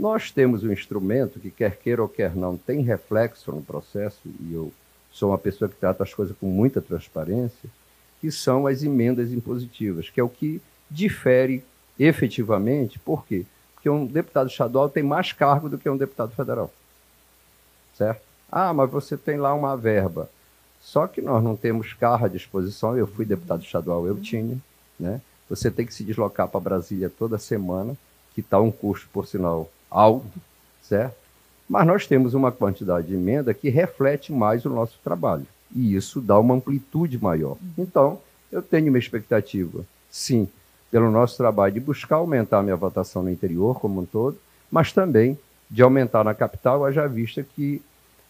[0.02, 4.52] Nós temos um instrumento que, quer queira ou quer não, tem reflexo no processo, e
[4.52, 4.72] eu
[5.12, 7.70] sou uma pessoa que trata as coisas com muita transparência,
[8.20, 10.60] que são as emendas impositivas, que é o que
[10.90, 11.62] difere
[11.96, 13.46] efetivamente, por quê?
[13.74, 16.72] Porque um deputado estadual tem mais cargo do que um deputado federal.
[17.96, 18.22] Certo?
[18.50, 20.28] Ah, mas você tem lá uma verba.
[20.80, 22.98] Só que nós não temos carro à disposição.
[22.98, 24.58] Eu fui deputado estadual, eu tinha.
[24.98, 25.20] Né?
[25.48, 27.96] Você tem que se deslocar para Brasília toda semana,
[28.34, 30.26] que está um custo, por sinal, alto,
[30.82, 31.16] certo?
[31.68, 35.46] Mas nós temos uma quantidade de emenda que reflete mais o nosso trabalho.
[35.74, 37.56] E isso dá uma amplitude maior.
[37.78, 38.18] Então,
[38.50, 40.48] eu tenho uma expectativa, sim,
[40.90, 44.36] pelo nosso trabalho de buscar aumentar a minha votação no interior como um todo,
[44.70, 45.38] mas também
[45.70, 47.80] de aumentar na capital, haja vista que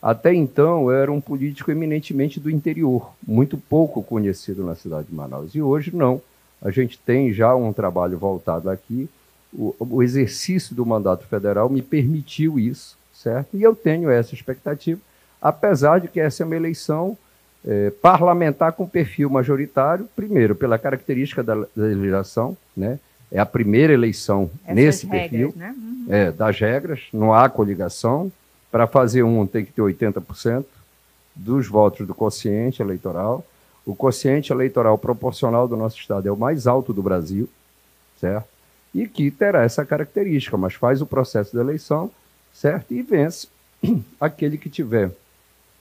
[0.01, 5.14] até então eu era um político eminentemente do interior, muito pouco conhecido na cidade de
[5.14, 5.55] Manaus.
[5.55, 6.20] E hoje não.
[6.61, 9.09] A gente tem já um trabalho voltado aqui
[9.53, 13.57] o, o exercício do mandato federal me permitiu isso, certo?
[13.57, 15.01] E eu tenho essa expectativa,
[15.41, 17.17] apesar de que essa é uma eleição
[17.65, 22.99] é, parlamentar com perfil majoritário, primeiro, pela característica da, da legislação, né?
[23.31, 25.75] É a primeira eleição Essas nesse regras, perfil, né?
[25.75, 26.07] uhum.
[26.11, 28.31] é, das regras, não há coligação.
[28.71, 30.65] Para fazer um, tem que ter 80%
[31.35, 33.45] dos votos do quociente eleitoral.
[33.87, 37.49] O quociente eleitoral proporcional do nosso Estado é o mais alto do Brasil,
[38.21, 38.52] certo?
[38.94, 42.11] E que terá essa característica, mas faz o processo da eleição,
[42.52, 42.92] certo?
[42.92, 43.48] E vence
[44.20, 45.11] aquele que tiver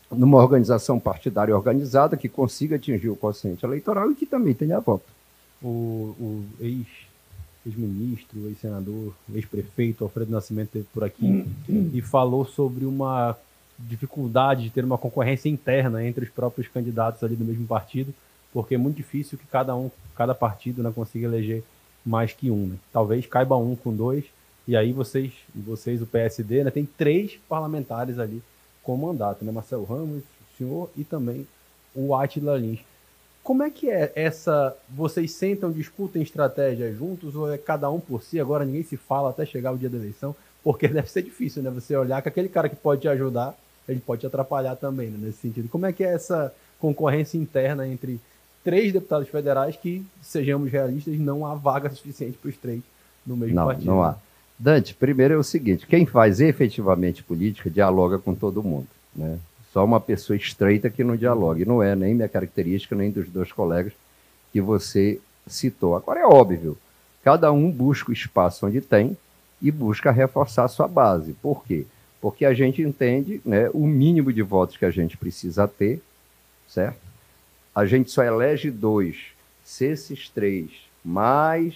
[0.10, 5.06] numa organização partidária organizada que consiga atingir o quociente eleitoral e que também tenha voto.
[5.62, 6.86] O, o ex,
[7.66, 11.46] ex-ministro, ex-senador, ex-prefeito Alfredo Nascimento esteve por aqui
[11.94, 13.38] e falou sobre uma
[13.80, 18.14] dificuldade de ter uma concorrência interna entre os próprios candidatos ali do mesmo partido,
[18.52, 21.64] porque é muito difícil que cada um, cada partido né, consiga eleger
[22.06, 22.68] mais que um.
[22.68, 22.76] Né?
[22.92, 24.26] Talvez caiba um com dois,
[24.68, 28.42] e aí vocês, vocês o PSD, né, tem três parlamentares ali
[28.84, 29.52] com mandato, né?
[29.52, 31.48] Marcelo Ramos, o senhor e também
[31.94, 32.80] o Atila Lins.
[33.44, 34.76] Como é que é essa.
[34.90, 38.40] Vocês sentam, discutem estratégia juntos ou é cada um por si?
[38.40, 41.70] Agora ninguém se fala até chegar o dia da eleição, porque deve ser difícil, né?
[41.72, 45.18] Você olhar que aquele cara que pode te ajudar, ele pode te atrapalhar também, né?
[45.20, 45.70] Nesse sentido.
[45.70, 48.20] Como é que é essa concorrência interna entre
[48.64, 52.82] três deputados federais que, sejamos realistas, não há vaga suficiente para os três
[53.26, 53.86] no mesmo não, partido.
[53.86, 54.16] Não há.
[54.58, 58.88] Dante, primeiro é o seguinte: quem faz efetivamente política dialoga com todo mundo.
[59.16, 59.40] Né?
[59.74, 61.62] Só uma pessoa estreita que não dialoga.
[61.62, 63.94] E não é nem minha característica, nem dos dois colegas
[64.52, 65.96] que você citou.
[65.96, 66.78] Agora é óbvio,
[67.24, 69.18] cada um busca o espaço onde tem
[69.62, 71.34] e busca reforçar a sua base.
[71.42, 71.86] Por quê?
[72.20, 76.02] Porque a gente entende né, o mínimo de votos que a gente precisa ter,
[76.68, 77.11] certo?
[77.74, 79.18] A gente só elege dois.
[79.64, 80.70] Se esses três,
[81.04, 81.76] mais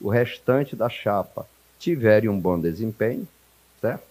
[0.00, 1.46] o restante da chapa,
[1.78, 3.26] tiverem um bom desempenho,
[3.80, 4.04] certo?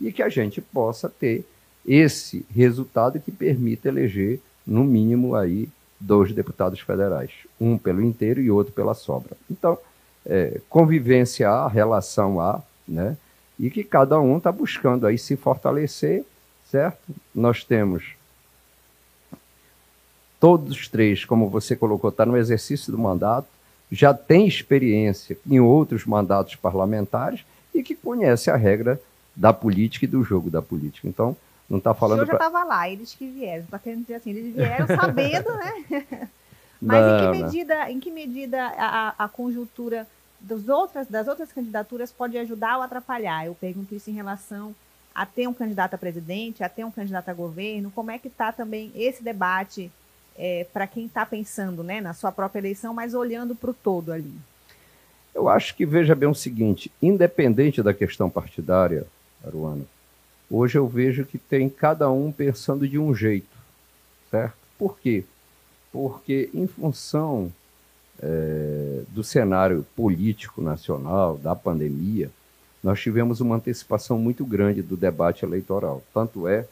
[0.00, 1.44] E que a gente possa ter
[1.86, 7.30] esse resultado que permita eleger, no mínimo, aí, dois deputados federais.
[7.60, 9.36] Um pelo inteiro e outro pela sobra.
[9.50, 9.78] Então,
[10.24, 13.16] é, convivência há, relação há, né?
[13.58, 16.24] E que cada um está buscando aí se fortalecer,
[16.70, 17.14] certo?
[17.34, 18.14] Nós temos
[20.40, 23.46] todos os três, como você colocou, está no exercício do mandato,
[23.92, 29.00] já tem experiência em outros mandatos parlamentares e que conhece a regra
[29.36, 31.06] da política e do jogo da política.
[31.06, 31.36] Então,
[31.68, 32.20] não está falando.
[32.20, 32.64] Eu já estava pra...
[32.64, 33.64] lá, eles que vieram.
[33.64, 36.28] Está querendo dizer assim, eles vieram sabendo, né?
[36.82, 40.06] Mas não, em que medida, em que medida a, a conjuntura
[40.40, 43.46] das outras, das outras candidaturas pode ajudar ou atrapalhar?
[43.46, 44.74] Eu pergunto isso em relação
[45.14, 47.90] a ter um candidato a presidente, a ter um candidato a governo.
[47.90, 49.90] Como é que está também esse debate
[50.36, 54.12] é, para quem está pensando né, na sua própria eleição, mas olhando para o todo
[54.12, 54.34] ali?
[55.34, 59.06] Eu acho que veja bem o seguinte: independente da questão partidária,
[59.44, 59.84] Aruana,
[60.50, 63.56] hoje eu vejo que tem cada um pensando de um jeito,
[64.30, 64.54] certo?
[64.78, 65.24] Por quê?
[65.92, 67.52] Porque, em função
[68.22, 72.30] é, do cenário político nacional, da pandemia,
[72.82, 76.02] nós tivemos uma antecipação muito grande do debate eleitoral.
[76.14, 76.66] Tanto é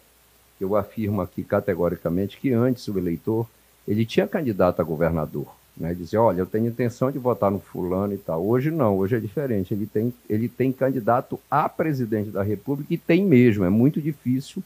[0.60, 3.46] eu afirmo aqui categoricamente que antes o eleitor
[3.86, 5.94] ele tinha candidato a governador Né?
[5.94, 8.44] Dizer, olha, eu tenho intenção de votar no fulano e tal.
[8.44, 9.72] Hoje não, hoje é diferente.
[9.72, 13.64] Ele tem, ele tem candidato a presidente da República e tem mesmo.
[13.64, 14.62] É muito difícil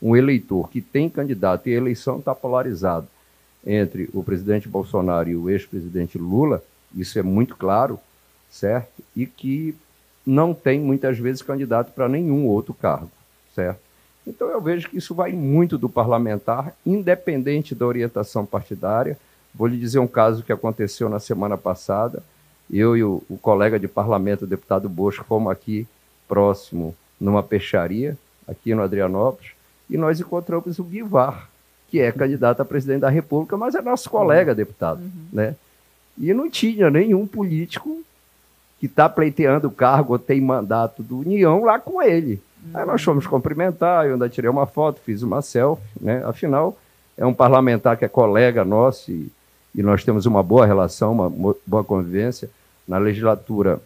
[0.00, 3.06] um eleitor que tem candidato e a eleição está polarizada
[3.66, 6.62] entre o presidente Bolsonaro e o ex-presidente Lula,
[6.94, 7.98] isso é muito claro,
[8.50, 9.02] certo?
[9.14, 9.74] E que
[10.26, 13.10] não tem muitas vezes candidato para nenhum outro cargo,
[13.54, 13.80] certo?
[14.30, 19.18] Então eu vejo que isso vai muito do parlamentar, independente da orientação partidária.
[19.52, 22.22] Vou lhe dizer um caso que aconteceu na semana passada.
[22.70, 25.84] Eu e o, o colega de parlamento, o deputado Bosco, fomos aqui
[26.28, 28.16] próximo numa peixaria,
[28.46, 29.50] aqui no Adrianópolis,
[29.90, 31.50] e nós encontramos o Bivar,
[31.88, 35.00] que é candidato a presidente da República, mas é nosso colega deputado.
[35.00, 35.10] Uhum.
[35.32, 35.56] Né?
[36.16, 38.00] E não tinha nenhum político
[38.78, 42.40] que está pleiteando o cargo ou tem mandato do União lá com ele.
[42.74, 46.22] Aí nós fomos cumprimentar, eu ainda tirei uma foto, fiz uma selfie, né?
[46.24, 46.76] Afinal,
[47.16, 49.30] é um parlamentar que é colega nosso e,
[49.74, 52.50] e nós temos uma boa relação, uma boa convivência.
[52.86, 53.80] Na legislatura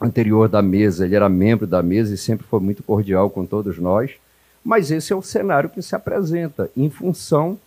[0.00, 3.78] anterior da mesa, ele era membro da mesa e sempre foi muito cordial com todos
[3.78, 4.12] nós.
[4.64, 7.58] Mas esse é o cenário que se apresenta em função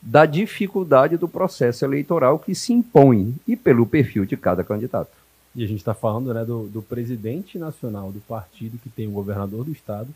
[0.00, 5.23] da dificuldade do processo eleitoral que se impõe e pelo perfil de cada candidato.
[5.54, 9.12] E a gente está falando né, do, do, presidente nacional do partido que tem o
[9.12, 10.08] governador do estado,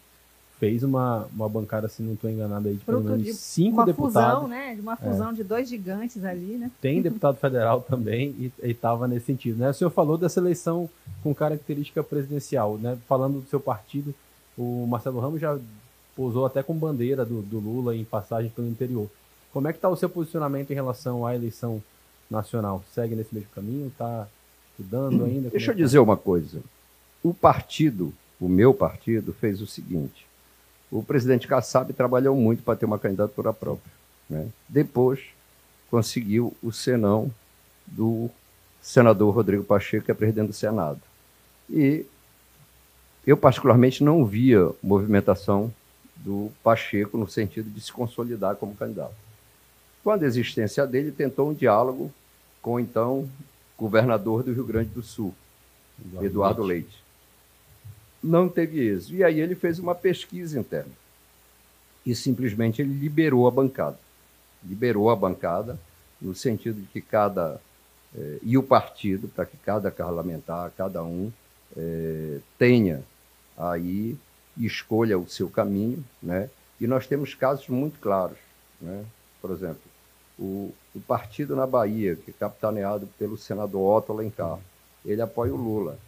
[0.59, 3.87] fez uma, uma bancada, se não estou enganado, aí, de pelo menos de cinco uma
[3.87, 4.43] deputados.
[4.43, 4.75] Fusão, né?
[4.75, 5.33] De uma fusão é.
[5.35, 6.71] de dois gigantes ali, né?
[6.81, 9.59] Tem deputado federal também e estava nesse sentido.
[9.59, 9.71] Né?
[9.71, 10.91] O senhor falou dessa eleição
[11.23, 12.99] com característica presidencial, né?
[13.09, 14.13] Falando do seu partido,
[14.57, 15.57] o Marcelo Ramos já
[16.17, 19.09] pousou até com bandeira do, do Lula em passagem pelo interior.
[19.53, 21.81] Como é que está o seu posicionamento em relação à eleição
[22.29, 22.83] nacional?
[22.93, 23.87] Segue nesse mesmo caminho?
[23.87, 24.27] Está
[24.79, 25.51] estudando ainda?
[25.51, 25.83] Deixa é eu tá?
[25.83, 26.61] dizer uma coisa.
[27.23, 30.27] O partido, o meu partido, fez o seguinte.
[30.91, 33.93] O presidente Kassab trabalhou muito para ter uma candidatura própria.
[34.31, 34.49] Né?
[34.69, 35.21] Depois,
[35.91, 37.31] conseguiu o senão
[37.87, 38.31] do
[38.81, 41.01] senador Rodrigo Pacheco, que é presidente do Senado.
[41.69, 42.07] E
[43.27, 45.73] eu, particularmente, não via movimentação
[46.17, 49.15] do Pacheco no sentido de se consolidar como candidato.
[50.03, 52.11] Quando a existência dele, tentou um diálogo
[52.63, 53.29] com então
[53.79, 55.35] governador do Rio Grande do Sul,
[56.01, 56.85] Eduardo, Eduardo Leite.
[56.87, 57.03] Leite.
[58.23, 59.15] Não teve êxito.
[59.15, 60.93] E aí ele fez uma pesquisa interna.
[62.05, 63.99] E simplesmente ele liberou a bancada.
[64.65, 65.79] Liberou a bancada
[66.21, 67.61] no sentido de que cada.
[68.17, 71.31] Eh, e o partido, para que cada parlamentar, cada um,
[71.77, 73.05] eh, tenha
[73.57, 74.17] aí
[74.57, 76.51] escolha o seu caminho, né?
[76.81, 78.39] E nós temos casos muito claros,
[78.81, 79.05] né?
[79.41, 79.81] Por exemplo,
[80.39, 84.59] o, o partido na Bahia, que é capitaneado pelo senador Otto Alencar,
[85.05, 85.99] ele apoia o Lula.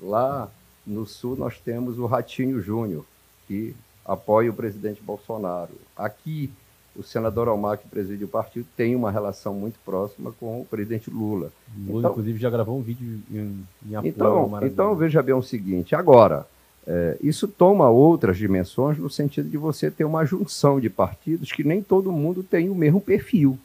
[0.00, 0.48] Lá
[0.86, 3.04] no Sul nós temos o Ratinho Júnior,
[3.46, 5.72] que apoia o presidente Bolsonaro.
[5.96, 6.50] Aqui,
[6.94, 11.10] o senador Almar, que preside o partido, tem uma relação muito próxima com o presidente
[11.10, 11.52] Lula.
[11.76, 15.42] Lula, então, inclusive, já gravou um vídeo em, em apoio então, então, veja bem o
[15.42, 16.46] seguinte, agora,
[16.86, 21.64] é, isso toma outras dimensões no sentido de você ter uma junção de partidos que
[21.64, 23.58] nem todo mundo tem o mesmo perfil.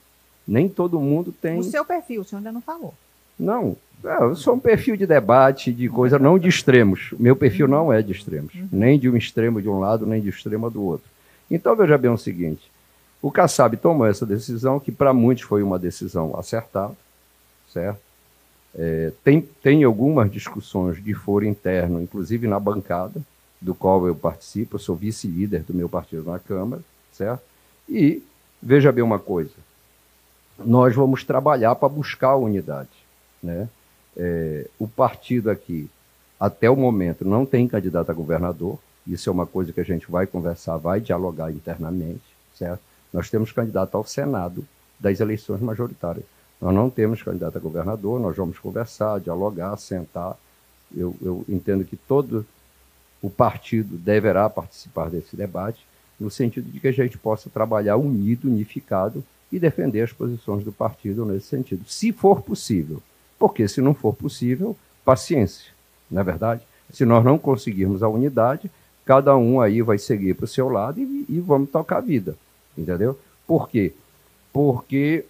[0.47, 1.59] Nem todo mundo tem.
[1.59, 2.93] O seu perfil, o senhor ainda não falou.
[3.37, 7.13] Não, é, eu sou um perfil de debate, de coisa não de extremos.
[7.19, 8.53] Meu perfil não é de extremos.
[8.53, 8.67] Uhum.
[8.71, 11.09] Nem de um extremo de um lado, nem de extremo do outro.
[11.49, 12.71] Então veja bem o seguinte:
[13.21, 16.95] o Kassab tomou essa decisão, que para muitos foi uma decisão acertada,
[17.71, 17.99] certo?
[18.73, 23.21] É, tem, tem algumas discussões de foro interno, inclusive na bancada,
[23.59, 27.43] do qual eu participo, eu sou vice-líder do meu partido na Câmara, certo?
[27.87, 28.23] E
[28.61, 29.51] veja bem uma coisa,
[30.65, 32.89] nós vamos trabalhar para buscar a unidade,
[33.41, 33.67] né?
[34.15, 35.89] É, o partido aqui,
[36.39, 40.09] até o momento, não tem candidato a governador, isso é uma coisa que a gente
[40.09, 42.21] vai conversar, vai dialogar internamente,
[42.57, 42.81] certo?
[43.11, 44.65] Nós temos candidato ao Senado
[44.99, 46.25] das eleições majoritárias.
[46.61, 50.37] Nós não temos candidato a governador, nós vamos conversar, dialogar, sentar.
[50.95, 52.45] Eu, eu entendo que todo
[53.21, 55.85] o partido deverá participar desse debate,
[56.19, 60.71] no sentido de que a gente possa trabalhar unido, unificado e defender as posições do
[60.71, 63.01] partido nesse sentido, se for possível.
[63.37, 65.71] Porque se não for possível, paciência,
[66.09, 66.61] não é verdade?
[66.91, 68.69] Se nós não conseguirmos a unidade,
[69.05, 72.37] cada um aí vai seguir para o seu lado e, e vamos tocar a vida,
[72.77, 73.19] entendeu?
[73.47, 73.93] Por quê?
[74.53, 75.25] Porque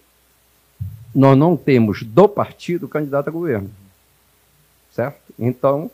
[1.14, 3.70] nós não temos do partido candidato a governo.
[4.90, 5.32] Certo?
[5.38, 5.90] Então,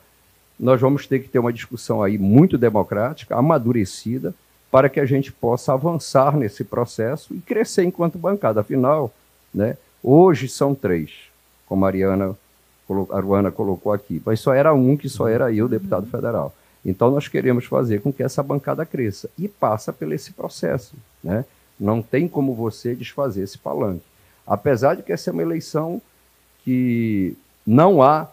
[0.59, 4.35] nós vamos ter que ter uma discussão aí muito democrática, amadurecida,
[4.71, 8.61] para que a gente possa avançar nesse processo e crescer enquanto bancada.
[8.61, 9.13] Afinal,
[9.53, 11.11] né, hoje são três,
[11.67, 12.37] como a Ariana
[13.11, 16.55] a Aruana colocou aqui, mas só era um que só era eu, deputado federal.
[16.85, 20.95] Então nós queremos fazer com que essa bancada cresça e passa por esse processo.
[21.23, 21.45] Né?
[21.79, 24.05] Não tem como você desfazer esse palanque.
[24.47, 26.01] Apesar de que essa é uma eleição
[26.65, 28.29] que não há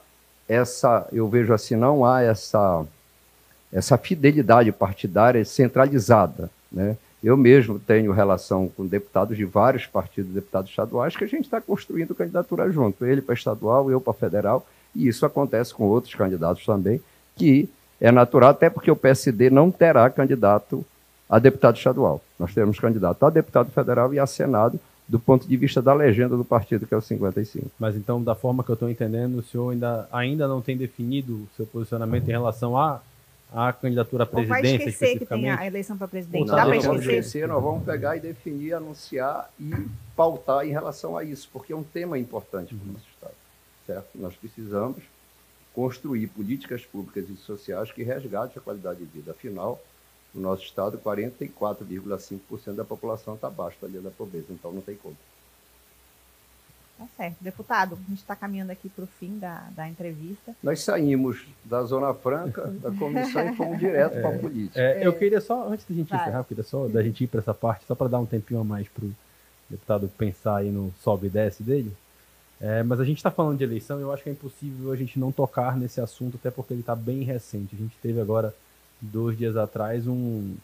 [0.47, 2.85] essa, eu vejo assim, não há essa,
[3.75, 6.49] essa fidelidade partidária centralizada.
[6.71, 6.95] Né?
[7.21, 11.59] Eu mesmo tenho relação com deputados de vários partidos, deputados estaduais, que a gente está
[11.59, 14.65] construindo candidatura junto, ele para estadual, eu para federal,
[14.95, 17.01] e isso acontece com outros candidatos também,
[17.35, 17.69] que
[17.99, 20.85] é natural, até porque o PSD não terá candidato
[21.29, 22.21] a deputado estadual.
[22.39, 26.37] Nós teremos candidato a deputado federal e a Senado, do ponto de vista da legenda
[26.37, 27.69] do partido, que é o 55.
[27.77, 31.33] Mas então, da forma que eu estou entendendo, o senhor ainda, ainda não tem definido
[31.33, 33.01] o seu posicionamento em relação a
[33.55, 34.55] a candidatura à presidência.
[34.57, 36.45] Ou vai esquecer que tem a eleição para presidente.
[36.45, 36.99] Não, Dá para esquecer?
[36.99, 37.47] esquecer?
[37.47, 39.71] Nós vamos pegar e definir, anunciar e
[40.13, 43.33] pautar em relação a isso, porque é um tema importante para o nosso Estado.
[43.87, 44.07] Certo?
[44.15, 45.01] Nós precisamos
[45.73, 49.31] construir políticas públicas e sociais que resgatem a qualidade de vida.
[49.31, 49.81] Afinal,
[50.33, 54.95] no nosso Estado, 44,5% da população está abaixo da linha da pobreza, então não tem
[54.95, 55.15] como.
[56.97, 57.35] Tá certo.
[57.41, 60.55] Deputado, a gente está caminhando aqui para o fim da, da entrevista.
[60.63, 64.79] Nós saímos da Zona Franca, da comissão, e fomos direto é, para a política.
[64.79, 66.21] É, eu queria só, antes da gente Vai.
[66.21, 68.61] encerrar, eu queria só da gente ir para essa parte, só para dar um tempinho
[68.61, 69.13] a mais para o
[69.69, 71.91] deputado pensar aí no sobe e desce dele.
[72.61, 74.95] É, mas a gente está falando de eleição e eu acho que é impossível a
[74.95, 77.75] gente não tocar nesse assunto, até porque ele está bem recente.
[77.75, 78.55] A gente teve agora,
[79.01, 80.55] dois dias atrás, um,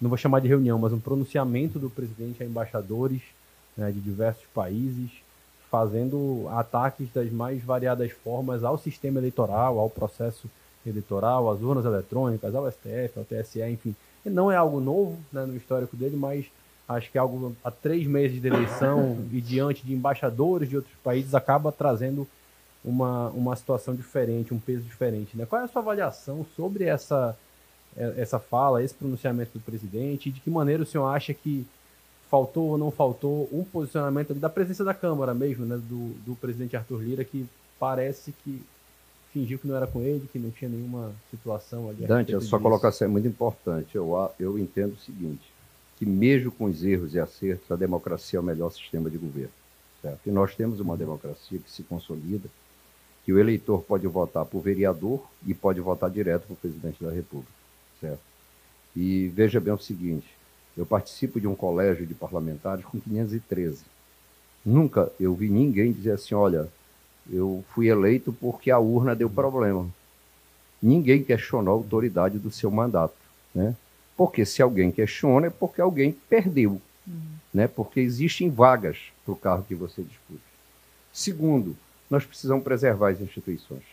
[0.00, 3.20] não vou chamar de reunião, mas um pronunciamento do presidente a embaixadores
[3.76, 5.10] né, de diversos países,
[5.74, 10.48] fazendo ataques das mais variadas formas ao sistema eleitoral, ao processo
[10.86, 13.92] eleitoral, às urnas eletrônicas, ao STF, ao TSE, enfim.
[14.24, 16.46] Não é algo novo né, no histórico dele, mas
[16.88, 20.94] acho que é algo há três meses de eleição e diante de embaixadores de outros
[21.02, 22.24] países acaba trazendo
[22.84, 25.36] uma, uma situação diferente, um peso diferente.
[25.36, 25.44] Né?
[25.44, 27.36] Qual é a sua avaliação sobre essa,
[27.96, 31.66] essa fala, esse pronunciamento do presidente e de que maneira o senhor acha que
[32.34, 36.76] faltou ou não faltou um posicionamento da presença da Câmara mesmo, né, do, do presidente
[36.76, 37.46] Arthur Lira, que
[37.78, 38.60] parece que
[39.32, 42.04] fingiu que não era com ele, que não tinha nenhuma situação ali.
[42.04, 42.58] Dante, a sua disso.
[42.58, 43.94] colocação é muito importante.
[43.94, 45.44] Eu, eu entendo o seguinte,
[45.96, 49.52] que mesmo com os erros e acertos, a democracia é o melhor sistema de governo.
[50.02, 50.18] Certo?
[50.26, 52.48] E nós temos uma democracia que se consolida,
[53.24, 57.12] que o eleitor pode votar por vereador e pode votar direto para o presidente da
[57.12, 57.52] República.
[58.00, 58.20] Certo?
[58.96, 60.26] E veja bem o seguinte,
[60.76, 63.82] eu participo de um colégio de parlamentares com 513.
[64.64, 66.68] Nunca eu vi ninguém dizer assim: olha,
[67.30, 69.86] eu fui eleito porque a urna deu problema.
[70.82, 73.14] Ninguém questionou a autoridade do seu mandato.
[73.54, 73.74] Né?
[74.16, 76.80] Porque se alguém questiona é porque alguém perdeu.
[77.06, 77.20] Uhum.
[77.52, 77.66] Né?
[77.66, 80.42] Porque existem vagas para o cargo que você disputa.
[81.12, 81.76] Segundo,
[82.10, 83.84] nós precisamos preservar as instituições.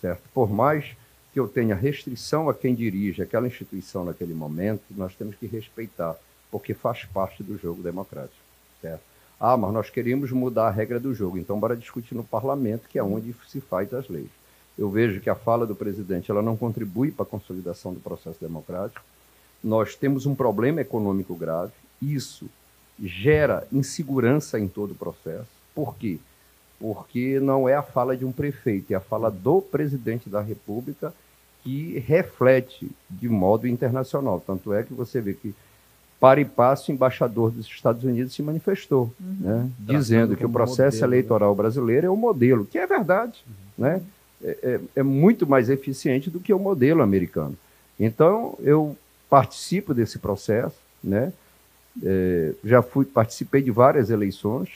[0.00, 0.22] Certo?
[0.32, 0.94] Por mais
[1.34, 6.14] que eu tenha restrição a quem dirige aquela instituição naquele momento, nós temos que respeitar,
[6.48, 8.38] porque faz parte do jogo democrático.
[8.80, 9.02] Certo?
[9.40, 13.00] Ah, mas nós queríamos mudar a regra do jogo, então bora discutir no parlamento, que
[13.00, 14.28] é onde se faz as leis.
[14.78, 18.38] Eu vejo que a fala do presidente ela não contribui para a consolidação do processo
[18.40, 19.04] democrático.
[19.62, 22.46] Nós temos um problema econômico grave, isso
[23.02, 25.48] gera insegurança em todo o processo.
[25.74, 26.18] Por quê?
[26.78, 31.12] Porque não é a fala de um prefeito, é a fala do presidente da República
[31.64, 34.42] que reflete de modo internacional.
[34.46, 35.54] Tanto é que você vê que,
[36.20, 39.36] para e passo, o embaixador dos Estados Unidos se manifestou, uhum.
[39.40, 43.42] né, dizendo que o processo modelo, eleitoral brasileiro é o modelo, que é verdade.
[43.48, 43.84] Uhum.
[43.84, 44.02] Né,
[44.44, 47.56] é, é, é muito mais eficiente do que o modelo americano.
[47.98, 48.96] Então, eu
[49.30, 51.32] participo desse processo, né,
[52.02, 54.68] é, já fui, participei de várias eleições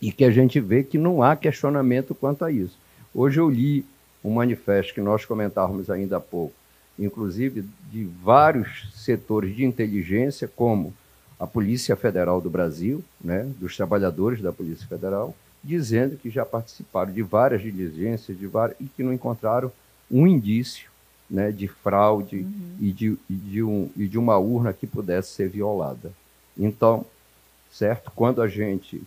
[0.00, 2.78] e que a gente vê que não há questionamento quanto a isso.
[3.14, 3.84] Hoje eu li
[4.26, 6.54] um manifesto que nós comentávamos ainda há pouco,
[6.98, 10.92] inclusive de vários setores de inteligência, como
[11.38, 17.12] a Polícia Federal do Brasil, né, dos trabalhadores da Polícia Federal, dizendo que já participaram
[17.12, 19.70] de várias diligências de várias, e que não encontraram
[20.10, 20.90] um indício
[21.30, 22.76] né, de fraude uhum.
[22.80, 26.10] e, de, e, de um, e de uma urna que pudesse ser violada.
[26.58, 27.04] Então,
[27.70, 28.10] certo?
[28.14, 29.02] Quando a gente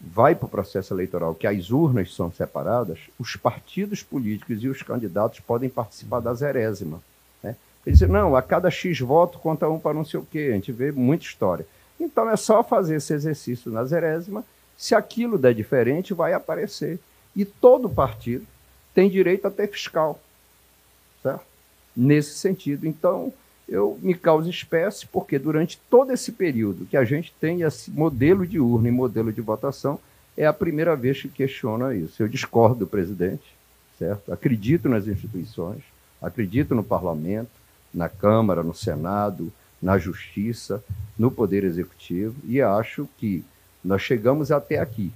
[0.00, 4.82] vai para o processo eleitoral, que as urnas são separadas, os partidos políticos e os
[4.82, 7.02] candidatos podem participar da zerésima.
[7.42, 7.54] Né?
[7.86, 10.72] Dizer, não, a cada X voto conta um para não sei o quê, a gente
[10.72, 11.66] vê muita história.
[11.98, 14.42] Então é só fazer esse exercício na zerésima,
[14.80, 16.98] se aquilo der diferente, vai aparecer.
[17.36, 18.46] E todo partido
[18.94, 20.18] tem direito a ter fiscal.
[21.22, 21.44] Certo?
[21.94, 22.86] Nesse sentido.
[22.86, 23.30] Então,
[23.70, 28.44] eu me causo espécie, porque durante todo esse período que a gente tem esse modelo
[28.44, 29.98] de urna e modelo de votação,
[30.36, 32.20] é a primeira vez que questiona isso.
[32.20, 33.54] Eu discordo do presidente,
[33.96, 34.32] certo?
[34.32, 35.82] Acredito nas instituições,
[36.20, 37.50] acredito no parlamento,
[37.94, 40.82] na Câmara, no Senado, na Justiça,
[41.16, 43.44] no Poder Executivo, e acho que
[43.82, 45.10] Nós chegamos até aqui,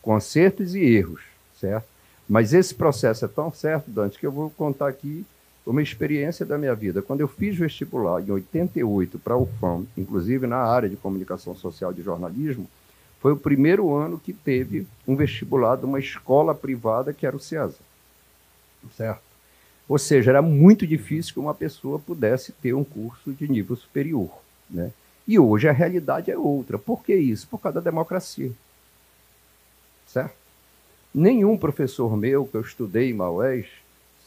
[0.00, 1.20] consertos e erros,
[1.60, 1.86] certo?
[2.28, 5.26] Mas esse processo é tão certo, Dante, que eu vou contar aqui
[5.70, 7.02] uma experiência da minha vida.
[7.02, 11.92] Quando eu fiz vestibular em 88 para o FAM, inclusive na área de comunicação social
[11.92, 12.68] de jornalismo,
[13.20, 17.40] foi o primeiro ano que teve um vestibular de uma escola privada que era o
[17.40, 17.78] CESA.
[18.96, 19.22] Certo?
[19.88, 24.30] Ou seja, era muito difícil que uma pessoa pudesse ter um curso de nível superior.
[24.68, 24.90] Né?
[25.28, 26.78] E hoje a realidade é outra.
[26.78, 27.46] Por que isso?
[27.46, 28.50] Por causa da democracia.
[30.06, 30.34] Certo?
[31.14, 33.66] Nenhum professor meu que eu estudei em Maués,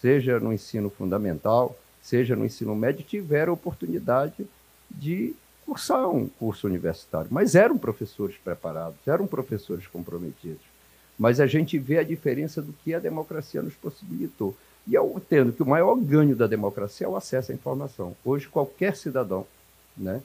[0.01, 4.45] seja no ensino fundamental, seja no ensino médio, tiveram oportunidade
[4.89, 5.35] de
[5.65, 7.27] cursar um curso universitário.
[7.31, 10.61] Mas eram professores preparados, eram professores comprometidos.
[11.17, 14.55] Mas a gente vê a diferença do que a democracia nos possibilitou.
[14.87, 18.15] E eu entendo que o maior ganho da democracia é o acesso à informação.
[18.23, 19.47] Hoje, qualquer cidadão,
[19.97, 20.21] né,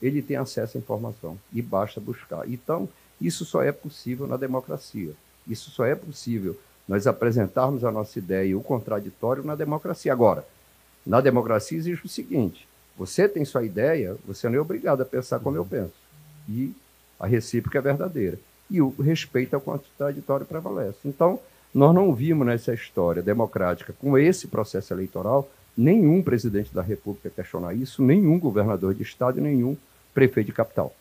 [0.00, 2.48] ele tem acesso à informação e basta buscar.
[2.48, 2.88] Então,
[3.20, 5.12] isso só é possível na democracia.
[5.48, 6.56] Isso só é possível
[6.90, 10.12] nós apresentarmos a nossa ideia e o contraditório na democracia.
[10.12, 10.44] Agora,
[11.06, 12.66] na democracia existe o seguinte:
[12.98, 15.94] você tem sua ideia, você não é obrigado a pensar como eu penso.
[16.48, 16.74] E
[17.18, 18.40] a recíproca é verdadeira.
[18.68, 20.98] E o respeito ao contraditório prevalece.
[21.04, 21.38] Então,
[21.72, 27.72] nós não vimos nessa história democrática, com esse processo eleitoral, nenhum presidente da República questionar
[27.72, 29.76] isso, nenhum governador de estado, nenhum
[30.12, 30.92] prefeito de capital.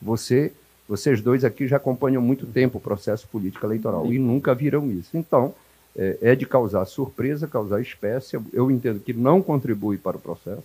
[0.00, 0.54] Você,
[0.88, 5.16] vocês dois aqui já acompanham muito tempo o processo político eleitoral e nunca viram isso.
[5.16, 5.54] Então,
[5.96, 8.38] é, é de causar surpresa, causar espécie.
[8.52, 10.64] Eu entendo que não contribui para o processo,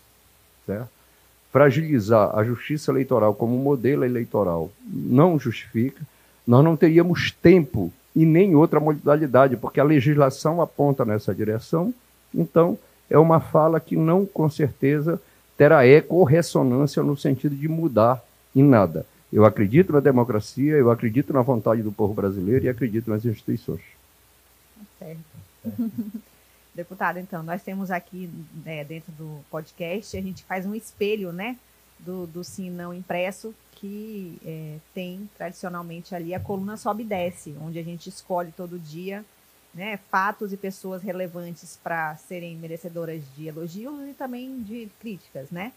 [0.65, 0.89] certo?
[1.51, 6.01] Fragilizar a justiça eleitoral como modelo eleitoral não justifica.
[6.45, 11.93] Nós não teríamos tempo e nem outra modalidade, porque a legislação aponta nessa direção.
[12.33, 12.77] Então,
[13.09, 15.21] é uma fala que não, com certeza,
[15.57, 18.21] terá eco ou ressonância no sentido de mudar
[18.55, 19.05] em nada.
[19.31, 23.81] Eu acredito na democracia, eu acredito na vontade do povo brasileiro e acredito nas instituições.
[24.97, 25.21] Certo.
[26.73, 28.29] Deputado, então, nós temos aqui
[28.63, 31.57] né, dentro do podcast, a gente faz um espelho, né,
[31.99, 37.55] do, do sim não impresso, que é, tem tradicionalmente ali a coluna sobe e desce,
[37.61, 39.25] onde a gente escolhe todo dia
[39.77, 45.71] né, fatos e pessoas relevantes para serem merecedoras de elogios e também de críticas, né?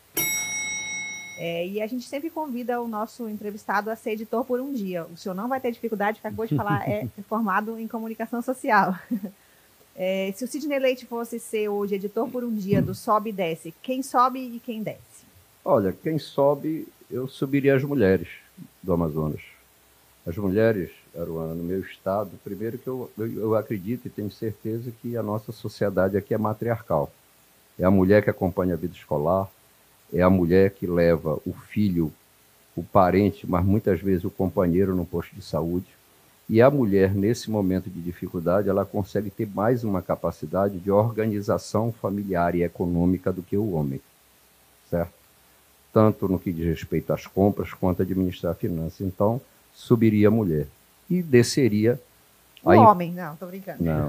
[1.42, 5.06] É, e a gente sempre convida o nosso entrevistado a ser editor por um dia.
[5.06, 8.94] O senhor não vai ter dificuldade, que acabou de falar, é formado em comunicação social.
[9.96, 13.32] É, se o Sidney Leite fosse ser hoje editor por um dia do Sobe e
[13.32, 15.24] Desce, quem sobe e quem desce?
[15.64, 18.28] Olha, quem sobe eu subiria as mulheres
[18.82, 19.40] do Amazonas.
[20.26, 24.92] As mulheres, Aruana, no meu estado, primeiro que eu, eu, eu acredito e tenho certeza
[25.00, 27.10] que a nossa sociedade aqui é matriarcal.
[27.78, 29.50] É a mulher que acompanha a vida escolar,
[30.12, 32.12] é a mulher que leva o filho,
[32.76, 35.86] o parente, mas muitas vezes o companheiro no posto de saúde.
[36.48, 41.92] E a mulher, nesse momento de dificuldade, ela consegue ter mais uma capacidade de organização
[41.92, 44.00] familiar e econômica do que o homem.
[44.88, 45.20] Certo?
[45.92, 49.02] tanto no que diz respeito às compras quanto a administrar a finança.
[49.02, 49.40] Então,
[49.74, 50.66] subiria a mulher
[51.08, 52.00] e desceria.
[52.62, 53.82] O homem, não, estou brincando.
[53.82, 54.08] Não.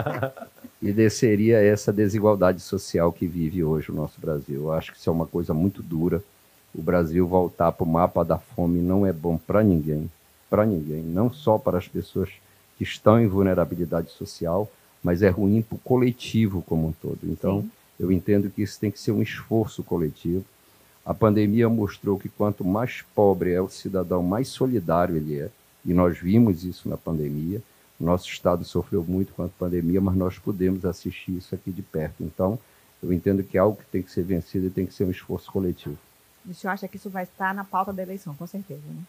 [0.80, 4.62] e desceria essa desigualdade social que vive hoje o nosso Brasil.
[4.62, 6.22] Eu acho que isso é uma coisa muito dura.
[6.74, 10.10] O Brasil voltar para o mapa da fome não é bom para ninguém,
[10.48, 12.30] para ninguém, não só para as pessoas
[12.76, 14.70] que estão em vulnerabilidade social,
[15.02, 17.20] mas é ruim para o coletivo como um todo.
[17.24, 17.70] Então, Sim.
[18.00, 20.44] eu entendo que isso tem que ser um esforço coletivo
[21.06, 25.48] a pandemia mostrou que quanto mais pobre é o cidadão, mais solidário ele é.
[25.86, 27.62] E nós vimos isso na pandemia.
[27.98, 31.82] O nosso estado sofreu muito com a pandemia, mas nós pudemos assistir isso aqui de
[31.82, 32.22] perto.
[32.22, 32.58] Então,
[33.02, 35.10] eu entendo que é algo que tem que ser vencido e tem que ser um
[35.10, 35.96] esforço coletivo.
[36.44, 39.02] E o senhor acha que isso vai estar na pauta da eleição, com certeza, né?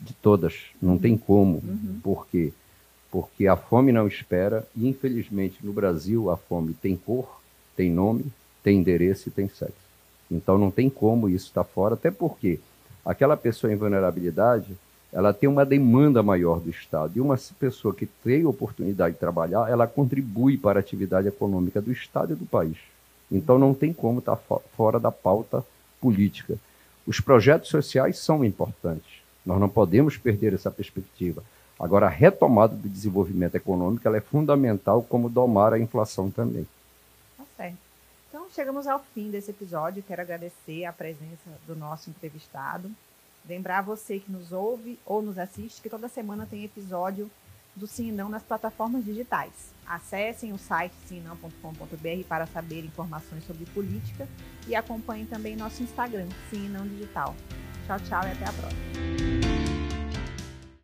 [0.00, 0.54] De todas.
[0.80, 0.98] Não uhum.
[0.98, 1.58] tem como.
[1.58, 2.00] Uhum.
[2.02, 2.52] Por quê?
[3.10, 7.40] Porque a fome não espera e, infelizmente, no Brasil, a fome tem cor,
[7.76, 8.24] tem nome,
[8.62, 9.82] tem endereço e tem sexo.
[10.30, 12.58] Então não tem como isso estar fora, até porque
[13.04, 14.74] aquela pessoa em vulnerabilidade,
[15.12, 17.12] ela tem uma demanda maior do Estado.
[17.16, 21.92] E uma pessoa que tem oportunidade de trabalhar, ela contribui para a atividade econômica do
[21.92, 22.78] Estado e do país.
[23.30, 24.36] Então não tem como estar
[24.76, 25.64] fora da pauta
[26.00, 26.56] política.
[27.06, 29.20] Os projetos sociais são importantes.
[29.44, 31.42] Nós não podemos perder essa perspectiva.
[31.78, 36.66] Agora, a retomada do desenvolvimento econômico é fundamental, como domar a inflação também
[38.54, 40.02] chegamos ao fim desse episódio.
[40.02, 42.90] Quero agradecer a presença do nosso entrevistado.
[43.48, 47.30] Lembrar você que nos ouve ou nos assiste que toda semana tem episódio
[47.74, 49.72] do Sim e Não nas plataformas digitais.
[49.86, 54.28] Acessem o site simnão.com.br para saber informações sobre política
[54.66, 57.34] e acompanhem também nosso Instagram, Sim e Não Digital.
[57.86, 59.51] Tchau, tchau e até a próxima.